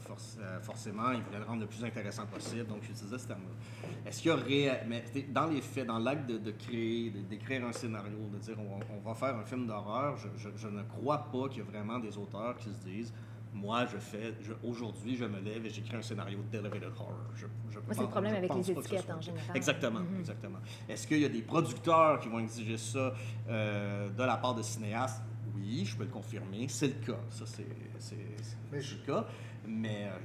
[0.41, 2.67] euh, forcément, ils voulaient le rendre le plus intéressant possible.
[2.67, 3.89] Donc j'utilisais ce terme-là.
[4.07, 8.17] Est-ce qu'il y aurait, mais dans les faits, dans l'acte de, créer, d'écrire un scénario,
[8.33, 11.59] de dire on, va faire un film d'horreur, je, je- je ne crois pas qu'il
[11.59, 13.13] y a vraiment des auteurs qui se disent
[13.57, 17.15] moi, je fais, je- aujourd'hui, je me lève et j'écris un scénario d'elevated horror.
[17.35, 19.57] Je, je Moi, c'est le problème avec les étiquettes en général.
[19.57, 20.21] Exactement, Mhm.
[20.21, 20.59] exactement.
[20.89, 23.13] Est-ce qu'il y a des producteurs qui vont exiger ça
[23.49, 25.23] euh, de la part de cinéastes?
[25.55, 26.67] Oui, je peux le confirmer.
[26.69, 27.19] C'est le cas.
[27.31, 27.67] Ça, c'est
[27.99, 28.17] c'est-
[28.71, 29.27] Mais c'est je- le cas.
[29.67, 30.19] Mais euh,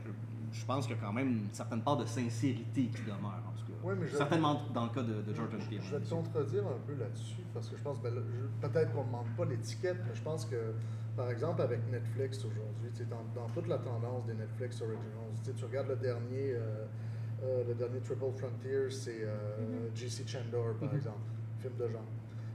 [0.51, 3.41] je, je pense qu'il y a quand même une certaine part de sincérité qui demeure,
[3.47, 3.87] en tout cas.
[3.87, 5.79] Ouais, mais je- Certainement dans le cas de, de Jordan Peele.
[5.81, 8.13] Je vais te contredire un peu là-dessus parce que je pense, ben
[8.61, 10.73] peut-être qu'on ne demande pas l'étiquette, mais je pense que,
[11.15, 15.89] par exemple, avec Netflix aujourd'hui, dans, dans toute la tendance des Netflix Originals, tu regardes
[15.89, 16.85] le dernier, euh,
[17.43, 20.23] euh, le dernier Triple Frontier, c'est euh, J.C.
[20.25, 20.97] Chandor, par Mhm.
[20.97, 21.19] exemple,
[21.59, 22.01] film de genre.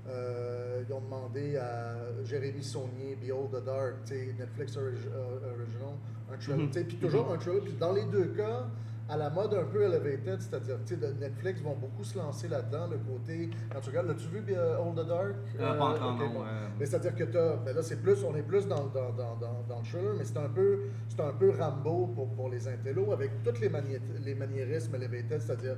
[0.09, 3.95] Euh, ils ont demandé à Jérémy Saunier, Behold the Dark,
[4.39, 5.95] Netflix Origi- Original,
[6.33, 6.73] un trailer, Mhm.
[6.73, 8.67] sais, puis toujours un trailer, puis dans les deux cas,
[9.09, 12.99] à la mode un peu elevated, c'est-à-dire, de Netflix vont beaucoup se lancer là-dedans, le
[12.99, 15.35] côté, quand tu regardes, l'as-tu vu euh, Hold the Dark?
[15.61, 16.43] Euh, pas encore, ok, non, bon.
[16.43, 16.69] euh.
[16.79, 19.63] Mais c'est-à-dire que t'as, ben là, c'est plus, on est plus dans, dans, dans, dans,
[19.69, 20.81] dans le thriller, mais c'est un peu,
[21.21, 25.77] un peu Rambo pour, pour les intellos, avec tous les, manié- les maniérismes elevated, c'est-à-dire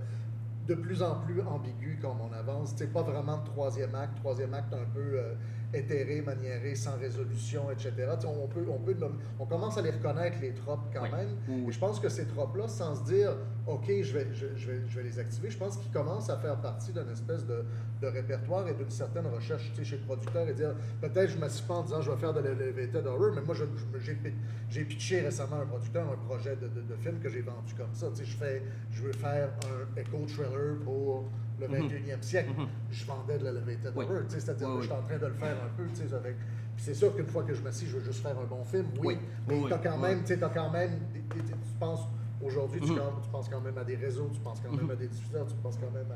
[0.66, 2.74] de plus en plus ambigu comme on avance.
[2.76, 5.35] C'est pas vraiment de troisième acte, troisième acte un peu euh,
[5.75, 7.93] éthéré, maniéré, sans résolution, etc.
[8.16, 8.97] Tu sais, On, peut, on, peut,
[9.39, 11.11] on commence à les reconnaître, les tropes, quand Oui.
[11.12, 11.29] même.
[11.49, 11.64] Oui.
[11.69, 13.33] Et je pense que ces tropes-là, sans se dire,
[13.66, 16.39] OK, je vais, je, je vais, je vais les activer, je pense qu'ils commencent à
[16.39, 17.64] faire partie d'une espèce de,
[18.01, 21.37] de répertoire et d'une certaine recherche tu sais, chez le producteur et dire, peut-être je
[21.39, 24.33] m'assieds pas en disant, je vais faire de l'elevated horror, mais moi, j'ai pi-
[24.71, 27.75] j'ai pitché récemment à un producteur un projet de, de, de film que j'ai vendu
[27.77, 28.07] comme ça.
[28.11, 28.62] Tu sais, je, fais,
[28.93, 31.25] je veux faire un éco-thriller pour
[31.61, 31.75] le Mhm.
[31.89, 32.51] 21e siècle.
[32.57, 32.67] Mhm.
[32.91, 34.05] Je vendais de l'elevated Oui.
[34.05, 36.37] horror, c'est-à-dire que je suis en train de le faire un peu, avec...
[36.77, 38.87] Puis c'est sûr qu'une fois que je m'assis, je veux juste faire un bon film,
[39.01, 39.19] oui, Oui.
[39.49, 40.03] mais Oui, t'as quand Oui.
[40.03, 40.91] même, tu sais, t'as quand même,
[41.29, 41.43] tu
[41.81, 42.03] penses,
[42.41, 42.99] aujourd'hui, tu, Mhm.
[42.99, 45.45] quand- tu penses quand même à des réseaux, tu penses quand même à des diffuseurs,
[45.49, 46.07] tu penses quand même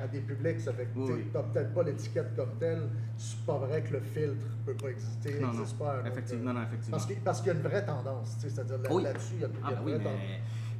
[0.00, 2.82] à, des publics, ça fait que t'as peut-être pas l'étiquette comme telle,
[3.18, 5.98] c'est pas vrai que le filtre peut pas exister, n'existe pas.
[5.98, 6.98] autre- Effectivement, non, non, effectivement.
[7.24, 9.92] Parce qu'il y a une vraie tendance, c'est-à-dire là-dessus, il y a, Ah, une oui,
[9.94, 10.20] vraie tendance.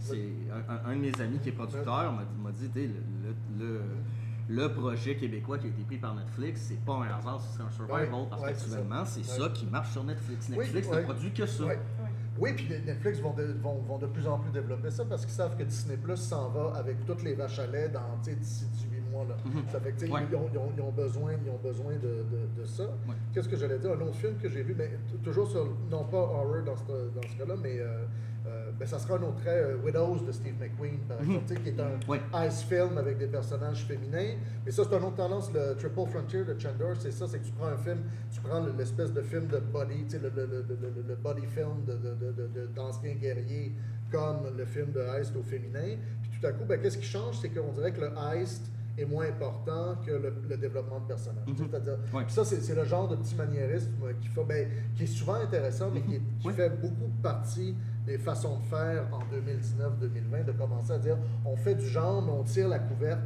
[0.03, 0.28] C'est
[0.86, 2.70] un, de mes amis qui est producteur m'a dit,
[3.59, 3.80] le,
[4.48, 7.70] le, projet québécois qui a été pris par Netflix, c'est pas un hasard, c'est un
[7.70, 9.11] survival Ouais, parce ouais, c'est qu'actuellement, ça.
[9.22, 10.48] c'est ça qui marche sur Netflix.
[10.50, 10.96] Oui, Netflix ouais.
[10.96, 11.64] ne produit que ça.
[12.38, 15.34] Oui, puis Netflix vont de, vont, vont de plus en plus développer ça parce qu'ils
[15.34, 19.00] savent que Disney Plus s'en va avec toutes les vaches à lait dans d'ici 18
[19.12, 19.26] mois.
[19.28, 19.36] Là.
[19.44, 19.62] Mhm.
[19.70, 20.22] Ça fait que, Ouais.
[20.30, 22.84] ils, ont, ils ont- ils ont besoin, ils ont besoin de, de- de ça.
[22.84, 23.14] Ouais.
[23.34, 23.92] Qu'est-ce que j'allais dire?
[23.92, 24.90] Un autre film que j'ai vu, mais
[25.22, 26.82] toujours sur, non pas horror dans ce,
[27.14, 28.03] dans ce cas-là, mais euh,
[28.83, 31.37] ben, ça sera un autre trait, euh, Widows de Steve McQueen, par Mhm.
[31.37, 34.35] exemple, qui est un ice film avec des personnages féminins.
[34.66, 35.53] Mais ça, c'est une autre tendance.
[35.53, 37.99] Le Triple Frontier de Chandor, c'est ça, c'est que tu prends un film,
[38.33, 40.64] tu prends le- l'espèce de film de body, le, le, le,
[41.09, 43.72] le- body film de, de, de, de- d'anciens guerriers,
[44.11, 45.97] comme le film de Heist au féminin.
[46.22, 47.39] Puis tout à coup, ben, qu'est-ce qui change?
[47.41, 48.62] C'est qu'on dirait que le Heist
[48.99, 51.57] est moins important que le, le développement de sais, Mhm.
[51.70, 52.24] C'est-à-dire, Ouais.
[52.28, 53.90] ça, c'est, le genre de petit maniérisme
[54.20, 56.53] qui, fait, ben, qui est souvent intéressant, mais qui, est- qui Ouais.
[56.55, 57.74] fait beaucoup partie
[58.07, 62.32] des façons de faire en 2019-2020, de commencer à dire on fait du genre, mais
[62.32, 63.20] on tire la couverte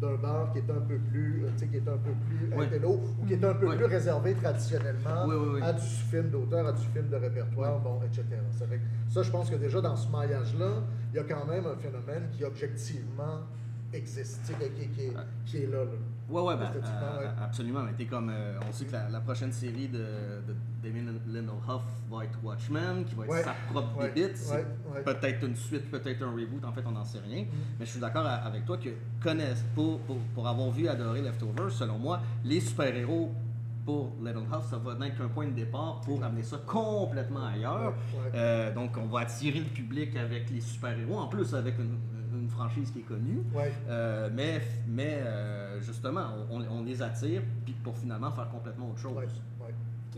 [0.00, 2.56] d'un bar qui est un peu plus, euh, tu sais, qui est un peu plus
[2.56, 2.66] Ouais.
[2.66, 6.72] intello, ou qui est un peu plus réservé traditionnellement Oui, à du film d'auteur, à
[6.72, 8.24] du film de répertoire, bon, etc.
[8.58, 8.82] Ça, fait que
[9.12, 10.82] ça, je pense que déjà dans ce maillage-là,
[11.12, 13.40] il y a quand même un phénomène qui objectivement
[13.94, 15.12] existe, tu sais, qui, qui est,
[15.44, 15.84] qui est là.
[15.84, 15.90] là?
[16.28, 17.26] Ouais, ouais, ben, euh, ouais?
[17.42, 17.82] absolument.
[17.82, 21.82] Mais t'es comme, euh, on sait que la, la prochaine série de, de Damien Lindelof
[22.10, 23.42] va être Watchmen, qui va être Ouais.
[23.42, 24.08] sa propre.
[24.14, 25.02] C'est ouais.
[25.04, 26.64] peut-être une suite, peut-être un reboot.
[26.64, 27.42] En fait, on n'en sait rien.
[27.44, 27.48] Mm.
[27.78, 28.90] Mais je suis d'accord avec toi que
[29.74, 33.32] pour, pour, pour avoir vu et adoré Leftovers, selon moi, les super-héros
[33.84, 37.94] pour Lindelof, ça va n'être qu'un point de départ pour amener ça complètement ailleurs.
[38.34, 41.98] Euh, donc, on va attirer le public avec les super-héros, en plus avec une
[42.62, 43.42] franchise qui est connue.
[43.54, 43.72] Ouais.
[43.88, 49.00] Euh, mais mais euh, justement, on, on les attire puis pour finalement faire complètement autre
[49.00, 49.16] chose.
[49.16, 49.26] Ouais,
[49.60, 49.74] ouais.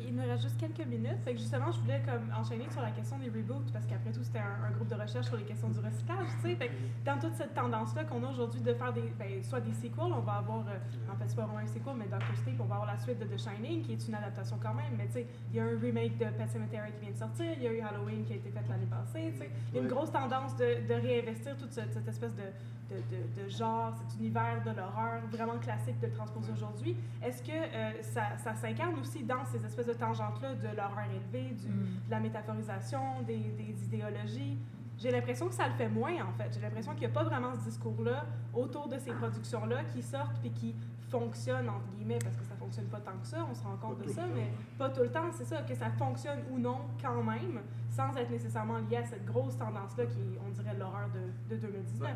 [0.06, 1.22] Il nous reste juste quelques minutes.
[1.24, 4.22] Fait que justement, je voulais comme enchaîner sur la question des reboots, parce qu'après tout,
[4.22, 6.28] c'était un, groupe de recherche sur les questions du recyclage.
[6.42, 6.72] Fait que
[7.04, 10.20] dans toute cette tendance-là qu'on a aujourd'hui de faire des, ben, soit des sequels, on
[10.20, 12.76] va avoir, euh, en fait, c'est pas vraiment un sequel, mais Doctor Sleep, on va
[12.76, 15.26] avoir la suite de The Shining, qui est une adaptation quand même, mais tu sais,
[15.50, 17.72] il y a un remake de Pet Cemetery qui vient de sortir, il y a
[17.72, 19.32] eu Halloween qui a été fait l'année passée.
[19.72, 22.44] Il y a une grosse tendance de, de réinvestir toute cette, cette espèce de
[22.90, 26.96] de, de, genre, cet univers de l'horreur vraiment classique de le transposer aujourd'hui.
[27.22, 31.54] Est-ce que euh, ça, ça s'incarne aussi dans ces espèces de tangentes-là de l'horreur élevée,
[31.54, 32.06] du, mm.
[32.06, 34.58] de la métaphorisation, des, des idéologies?
[34.98, 36.50] J'ai l'impression que ça le fait moins, en fait.
[36.54, 40.44] J'ai l'impression qu'il n'y a pas vraiment ce discours-là autour de ces productions-là qui sortent
[40.44, 40.74] et qui
[41.10, 44.04] fonctionnent, entre guillemets, parce que ça fonctionne pas tant que ça, on se rend compte
[44.04, 47.22] de ça, mais pas tout le temps, c'est ça, que ça fonctionne ou non quand
[47.22, 51.54] même, sans être nécessairement lié à cette grosse tendance-là qui est, on dirait, l'horreur de,
[51.54, 52.10] de 2019.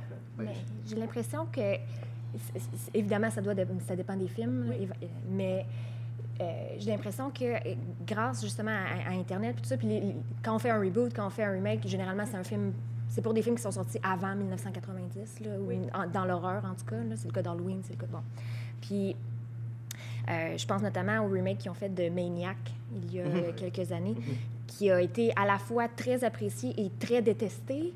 [0.87, 1.77] J'ai l'impression que,
[2.95, 3.55] évidemment, ça, doit,
[3.87, 4.73] ça dépend des films,
[5.31, 5.67] mais
[6.41, 6.45] euh,
[6.79, 7.45] j'ai l'impression que
[8.07, 11.45] grâce justement à, Internet, tout ça, puis quand on fait un reboot, quand on fait
[11.45, 12.73] un remake, généralement, c'est un film
[13.09, 15.73] c'est pour des films qui sont sortis avant 1990, là, ou
[16.13, 16.97] dans l'horreur en tout cas.
[17.17, 18.13] C'est le cas d'Halloween, c'est le cas de...
[18.13, 18.23] Bon.
[18.83, 19.17] Puis
[20.29, 22.59] euh, je pense notamment au remake qu'ils ont fait de Maniac
[22.95, 23.55] il y a mhm.
[23.55, 24.35] quelques années, mhm.
[24.67, 27.95] qui a été à la fois très apprécié et très détesté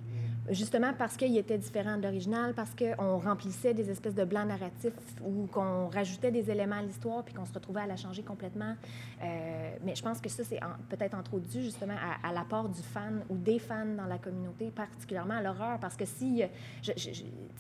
[0.51, 4.93] justement parce qu'il était différent de l'original, parce qu'on remplissait des espèces de blancs narratifs
[5.25, 8.75] ou qu'on rajoutait des éléments à l'histoire puis qu'on se retrouvait à la changer complètement.
[9.23, 13.37] Euh, mais je pense que ça, c'est peut-être entre justement à, l'apport du fan ou
[13.37, 16.43] des fans dans la communauté, particulièrement à l'horreur, parce que si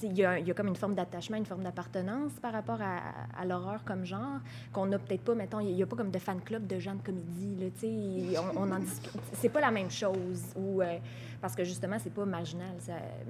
[0.03, 4.05] il y, a comme une forme d'attachement, une forme d'appartenance par rapport à, l'horreur comme
[4.05, 4.41] genre,
[4.73, 6.95] qu'on n'a peut-être pas, mettons, il n'y a, pas comme de fan club de gens
[6.95, 9.13] de comédie, là, tu sais, on, en discute.
[9.35, 10.43] C'est pas la même chose.
[10.57, 10.99] Euh,
[11.43, 12.72] parce que justement, c'est pas marginal.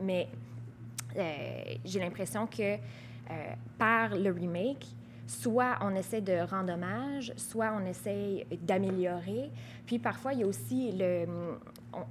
[0.02, 0.28] Mais
[1.16, 2.78] euh, j'ai l'impression que euh,
[3.78, 4.86] par le remake,
[5.26, 9.50] soit on essaie de rendre hommage, soit on essaie d'améliorer.
[9.86, 11.26] Puis parfois, il y a aussi le.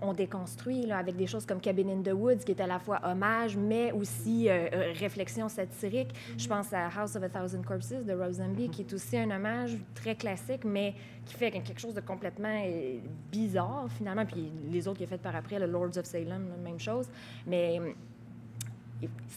[0.02, 3.00] On, déconstruit avec des choses comme Cabin in the Woods, qui est à la fois
[3.04, 6.14] hommage, mais aussi euh, euh, réflexion satirique.
[6.38, 9.76] Je pense à House of a Thousand Corpses de Rosenby, qui est aussi un hommage
[9.96, 10.94] très classique, mais
[11.26, 13.00] qui fait quelque chose de complètement euh,
[13.32, 14.26] bizarre, finalement.
[14.26, 17.08] Puis les autres qui est fait par après, le Lords of Salem, même chose.
[17.48, 17.82] Mais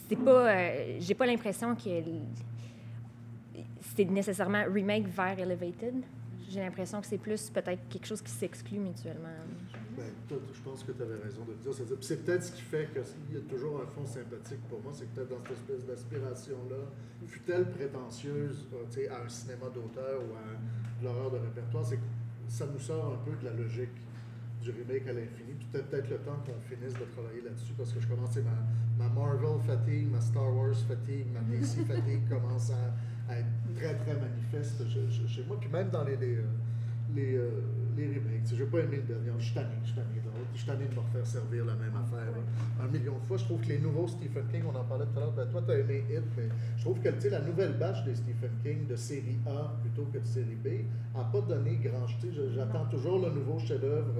[0.07, 0.53] c'est pas.
[0.99, 1.89] J'ai pas l'impression que
[3.95, 6.03] c'est nécessairement remake vers Elevated.
[6.49, 9.29] J'ai l'impression que c'est plus peut-être quelque chose qui s'exclut mutuellement.
[9.97, 11.73] Ben, je pense que tu avais raison de dire.
[12.01, 15.09] C'est peut-être ce qui fait qu'il y a toujours un fond sympathique pour moi, c'est
[15.09, 16.75] peut-être dans cette espèce d'aspiration-là,
[17.25, 22.01] fut-elle prétentieuse euh, à un cinéma d'auteur ou à l'horreur de répertoire, c'est que
[22.47, 23.95] ça nous sort un peu de la logique
[24.61, 25.55] du remake à l'infini.
[25.71, 29.59] Peut-être le temps qu'on finisse de travailler là-dessus, parce que je commence, ma, ma Marvel
[29.65, 32.93] fatigue, ma Star Wars fatigue, ma DC fatigue commence à
[33.29, 34.83] à être très, très manifeste
[35.27, 35.57] chez moi.
[35.59, 36.43] Puis même dans les, les, euh,
[37.15, 37.49] les, euh,
[37.97, 40.37] les remakes, je n'ai pas aimé le dernier, je suis tanné, je suis tanné d'autres,
[40.53, 42.33] je suis tanné de me refaire servir la même affaire
[42.81, 43.37] un million de fois.
[43.37, 45.61] Je trouve que les nouveaux Stephen King, on en parlait tout à l'heure, ben, toi
[45.65, 48.95] tu as aimé Hit, mais je trouve que la nouvelle batch des Stephen King de
[48.95, 52.05] série A plutôt que de série B n'a pas donné grand.
[52.53, 54.13] J'attends toujours le nouveau chef-d'œuvre.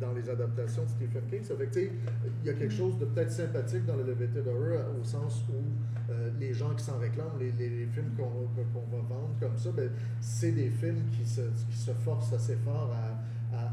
[0.00, 1.42] Dans les adaptations de Stephen King.
[1.42, 4.04] Ça fait que, il y a quelque chose de peut-être sympathique dans le
[4.46, 9.34] Horror au sens où euh, les gens qui s'en réclament, les, films qu'on va vendre
[9.40, 9.90] comme ça, ben,
[10.20, 13.18] c'est des films qui se, qui se forcent assez fort à,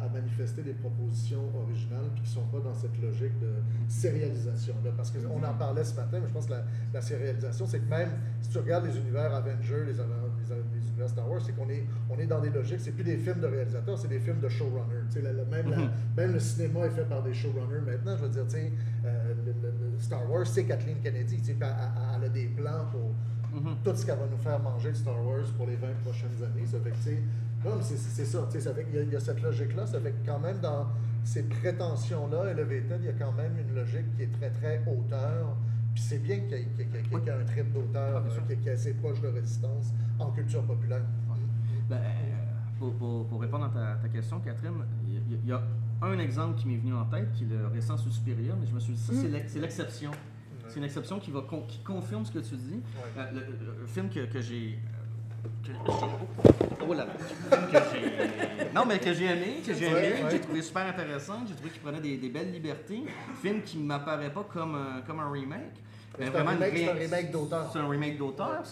[0.02, 3.52] à, manifester des propositions originales qui ne sont pas dans cette logique de
[3.88, 4.92] sérialisation-là.
[4.96, 6.64] Parce qu'on en parlait ce matin, mais je pense que la,
[6.94, 8.10] la sérialisation, c'est que même
[8.42, 12.18] si tu regardes les univers Avengers, les, les, univers Star Wars, c'est qu'on est, on
[12.20, 15.22] est dans des logiques, c'est plus des films de réalisateurs, c'est des films de showrunners.
[15.52, 15.90] même, mm-hmm.
[16.18, 18.16] même le cinéma est fait par des showrunners maintenant.
[18.18, 18.46] Je veux dire,
[19.06, 21.42] euh, le, Star Wars, c'est Kathleen Kennedy.
[21.48, 23.76] Elle, elle, a des plans pour mm-hmm.
[23.84, 26.66] tout ce qu'elle va nous faire manger de Star Wars pour les 20 prochaines années.
[26.66, 27.18] Ça fait que,
[27.66, 28.48] non, c'est ça.
[28.94, 29.88] Il y, a cette logique-là.
[29.88, 30.88] Ça fait que quand même, dans
[31.24, 35.58] ces prétentions-là, Elevated, il y a quand même une logique qui est très, très hauteur.
[35.96, 39.94] Puis c'est bien qu'il y, ait un trip d'auteur qui, est assez proche de résistance
[40.20, 41.02] en culture populaire.
[41.90, 42.02] Ben,
[42.78, 42.94] pour,
[43.28, 44.74] pour, répondre à ta, question, Catherine,
[45.08, 45.62] il y, a
[46.02, 48.80] un exemple qui m'est venu en tête, qui est le récent supérieur, mais je me
[48.80, 49.14] suis dit, ça,
[49.48, 50.12] c'est l'exception.
[50.68, 52.82] C'est une exception qui, va, qui confirme ce que tu dis.
[53.18, 54.80] Euh, le, film que, que j'ai
[56.88, 57.08] Oh là
[58.74, 61.82] Non, mais que j'ai aimé, que j'ai aimé, j'ai trouvé super intéressant, j'ai trouvé qu'il
[61.82, 63.04] prenait des, belles libertés.
[63.42, 65.82] Film qui ne m'apparaît pas comme, un, comme un remake.
[66.18, 67.70] C'est un, remake d'auteur.
[67.72, 68.64] C'est un remake d'auteur.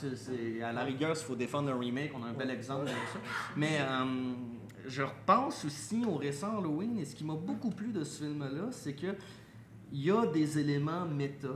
[0.64, 3.20] À la rigueur, s'il faut défendre un remake, on a un bel exemple de ça.
[3.58, 4.34] Mais euh,
[4.88, 8.70] je repense aussi au récent Halloween, et ce qui m'a beaucoup plu de ce film-là,
[8.72, 9.16] c'est qu'il
[9.92, 11.50] y a des éléments méta,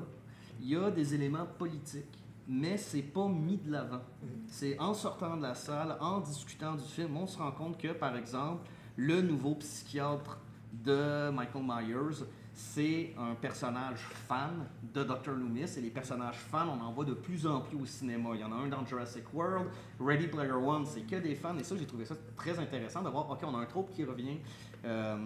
[0.62, 2.17] il y a des éléments politiques
[2.48, 4.02] mais c'est pas mis de l'avant.
[4.48, 7.90] C'est en sortant de la salle, en discutant du film, on se rend compte que,
[7.90, 10.40] par exemple, le nouveau psychiatre
[10.72, 12.24] de Michael Myers,
[12.54, 15.32] c'est un personnage fan de Dr.
[15.32, 15.78] Loomis.
[15.78, 18.30] Et les personnages fans, on en voit de plus en plus au cinéma.
[18.34, 19.68] Il y en a un dans Jurassic World,
[20.00, 21.56] Ready Player One, c'est que des fans.
[21.58, 24.04] Et ça, j'ai trouvé ça très intéressant de voir, OK, on a un trope qui
[24.06, 24.38] revient.
[24.86, 25.18] Euh,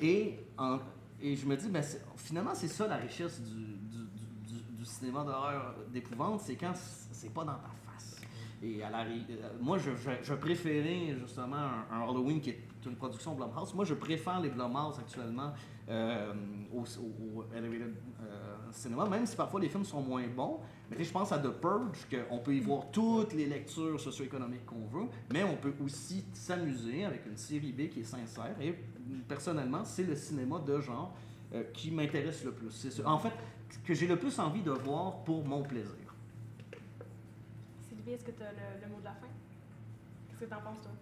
[0.00, 0.78] et, en-
[1.20, 1.82] et je me dis, ben,
[2.16, 3.75] finalement, c'est ça la richesse du
[4.86, 8.20] cinéma d'horreur d'épouvante, c'est quand c'est pas dans ta face.
[8.62, 11.56] Et à la euh, moi, je, préférais justement
[11.90, 13.74] un, Halloween qui est une production Blumhouse.
[13.74, 15.52] Moi, je préfère les Blumhouse actuellement
[15.88, 16.32] euh,
[16.72, 20.60] au, au- Elevated euh, même si parfois les films sont moins bons.
[20.90, 24.86] Mais je pense à The Purge, qu'on peut y voir toutes les lectures socio-économiques qu'on
[24.86, 28.54] veut, mais on peut aussi s'amuser avec une série B qui est sincère.
[28.60, 28.74] Et
[29.28, 31.14] personnellement, c'est le cinéma de genre
[31.72, 32.88] qui m'intéresse le plus.
[33.04, 33.32] En fait
[33.84, 36.14] que j'ai le plus envie de voir pour mon plaisir.
[37.88, 39.26] Sylvie, est-ce que tu as le, le mot de la fin?
[40.28, 40.92] Qu'est-ce que tu en penses, toi?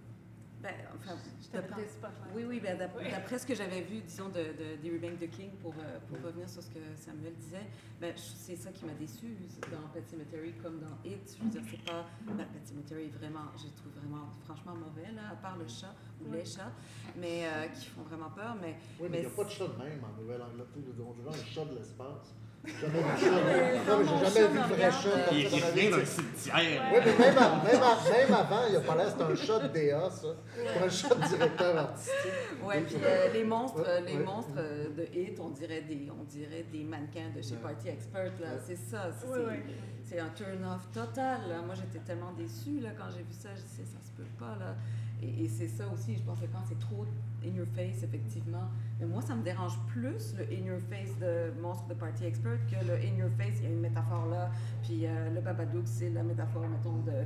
[0.63, 1.15] Ben, enfin,
[1.53, 1.87] d'après-.
[2.35, 3.11] Oui, oui, ben, Oui.
[3.11, 6.17] d'après ce que j'avais vu, disons, de, de- des remakes de King, pour, euh, pour
[6.25, 7.67] revenir sur ce que Samuel disait,
[8.01, 9.37] ben, c'est ça qui m'a déçu
[9.71, 11.37] dans Pet Cemetery comme dans It.
[11.39, 12.07] Je veux dire, c'est pas.
[12.27, 15.69] Ben, Pet Cemetery, est vraiment, je le trouve vraiment, franchement mauvais, là, à part le
[15.69, 16.39] chat ou Oui.
[16.39, 16.73] les chats,
[17.19, 18.57] mais euh, qui font vraiment peur.
[18.59, 20.67] Mais, Oui, mais il n'y a pas de chat de même en Nouvelle-Angleterre.
[20.77, 22.35] Je veux dire, On dirait un chat de l'espace.
[22.67, 23.79] J'ai jamais vu.
[23.87, 25.25] Non, mais j'ai jamais vu de vrai chat.
[25.29, 26.83] comme Il ça dans ma vie, revient d'un cimetière.
[26.93, 29.59] Oui, mais même, à- même, à- même avant, il a pas l'air, c'est un chat
[29.61, 30.29] de DA, ça.
[30.85, 32.15] Un chat de directeur artistique.
[32.65, 34.25] ouais, puis euh, les monstres, Ouais, les ouais.
[34.25, 37.61] monstres euh, de It, on dirait des, on dirait des mannequins de chez Ouais.
[37.63, 38.49] Party Expert, là.
[38.55, 38.61] Ouais.
[38.67, 39.11] C'est ça.
[39.27, 39.75] Oui, oui.
[40.03, 41.41] C'est un turn-off total.
[41.49, 41.61] là.
[41.65, 43.49] Moi, j'étais tellement déçue là, quand j'ai vu ça.
[43.55, 44.57] Je disais, ça se peut pas.
[44.59, 44.75] Là.
[45.25, 47.07] Et, et c'est ça aussi, je pense que quand c'est trop
[47.45, 48.69] in your face, effectivement.
[49.01, 52.59] Mais moi, ça me dérange plus le in your face de Monstre de Party Expert
[52.67, 54.51] que le in your face, il y a une métaphore là.
[54.83, 57.25] Puis euh, le Babadook, c'est la métaphore, mettons, de,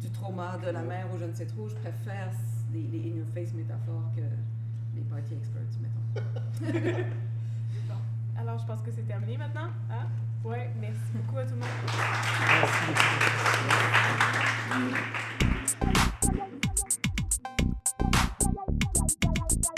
[0.00, 1.68] du trauma de la mère ou je ne sais trop.
[1.68, 2.30] Je préfère
[2.72, 4.22] les, les in your face métaphores que
[4.94, 7.04] les Party Experts, mettons.
[8.38, 9.68] Alors, je pense que c'est terminé maintenant.
[9.90, 10.06] Hein?
[10.44, 11.68] Oui, merci beaucoup à tout le monde.
[16.30, 16.57] Merci.
[19.50, 19.77] Thank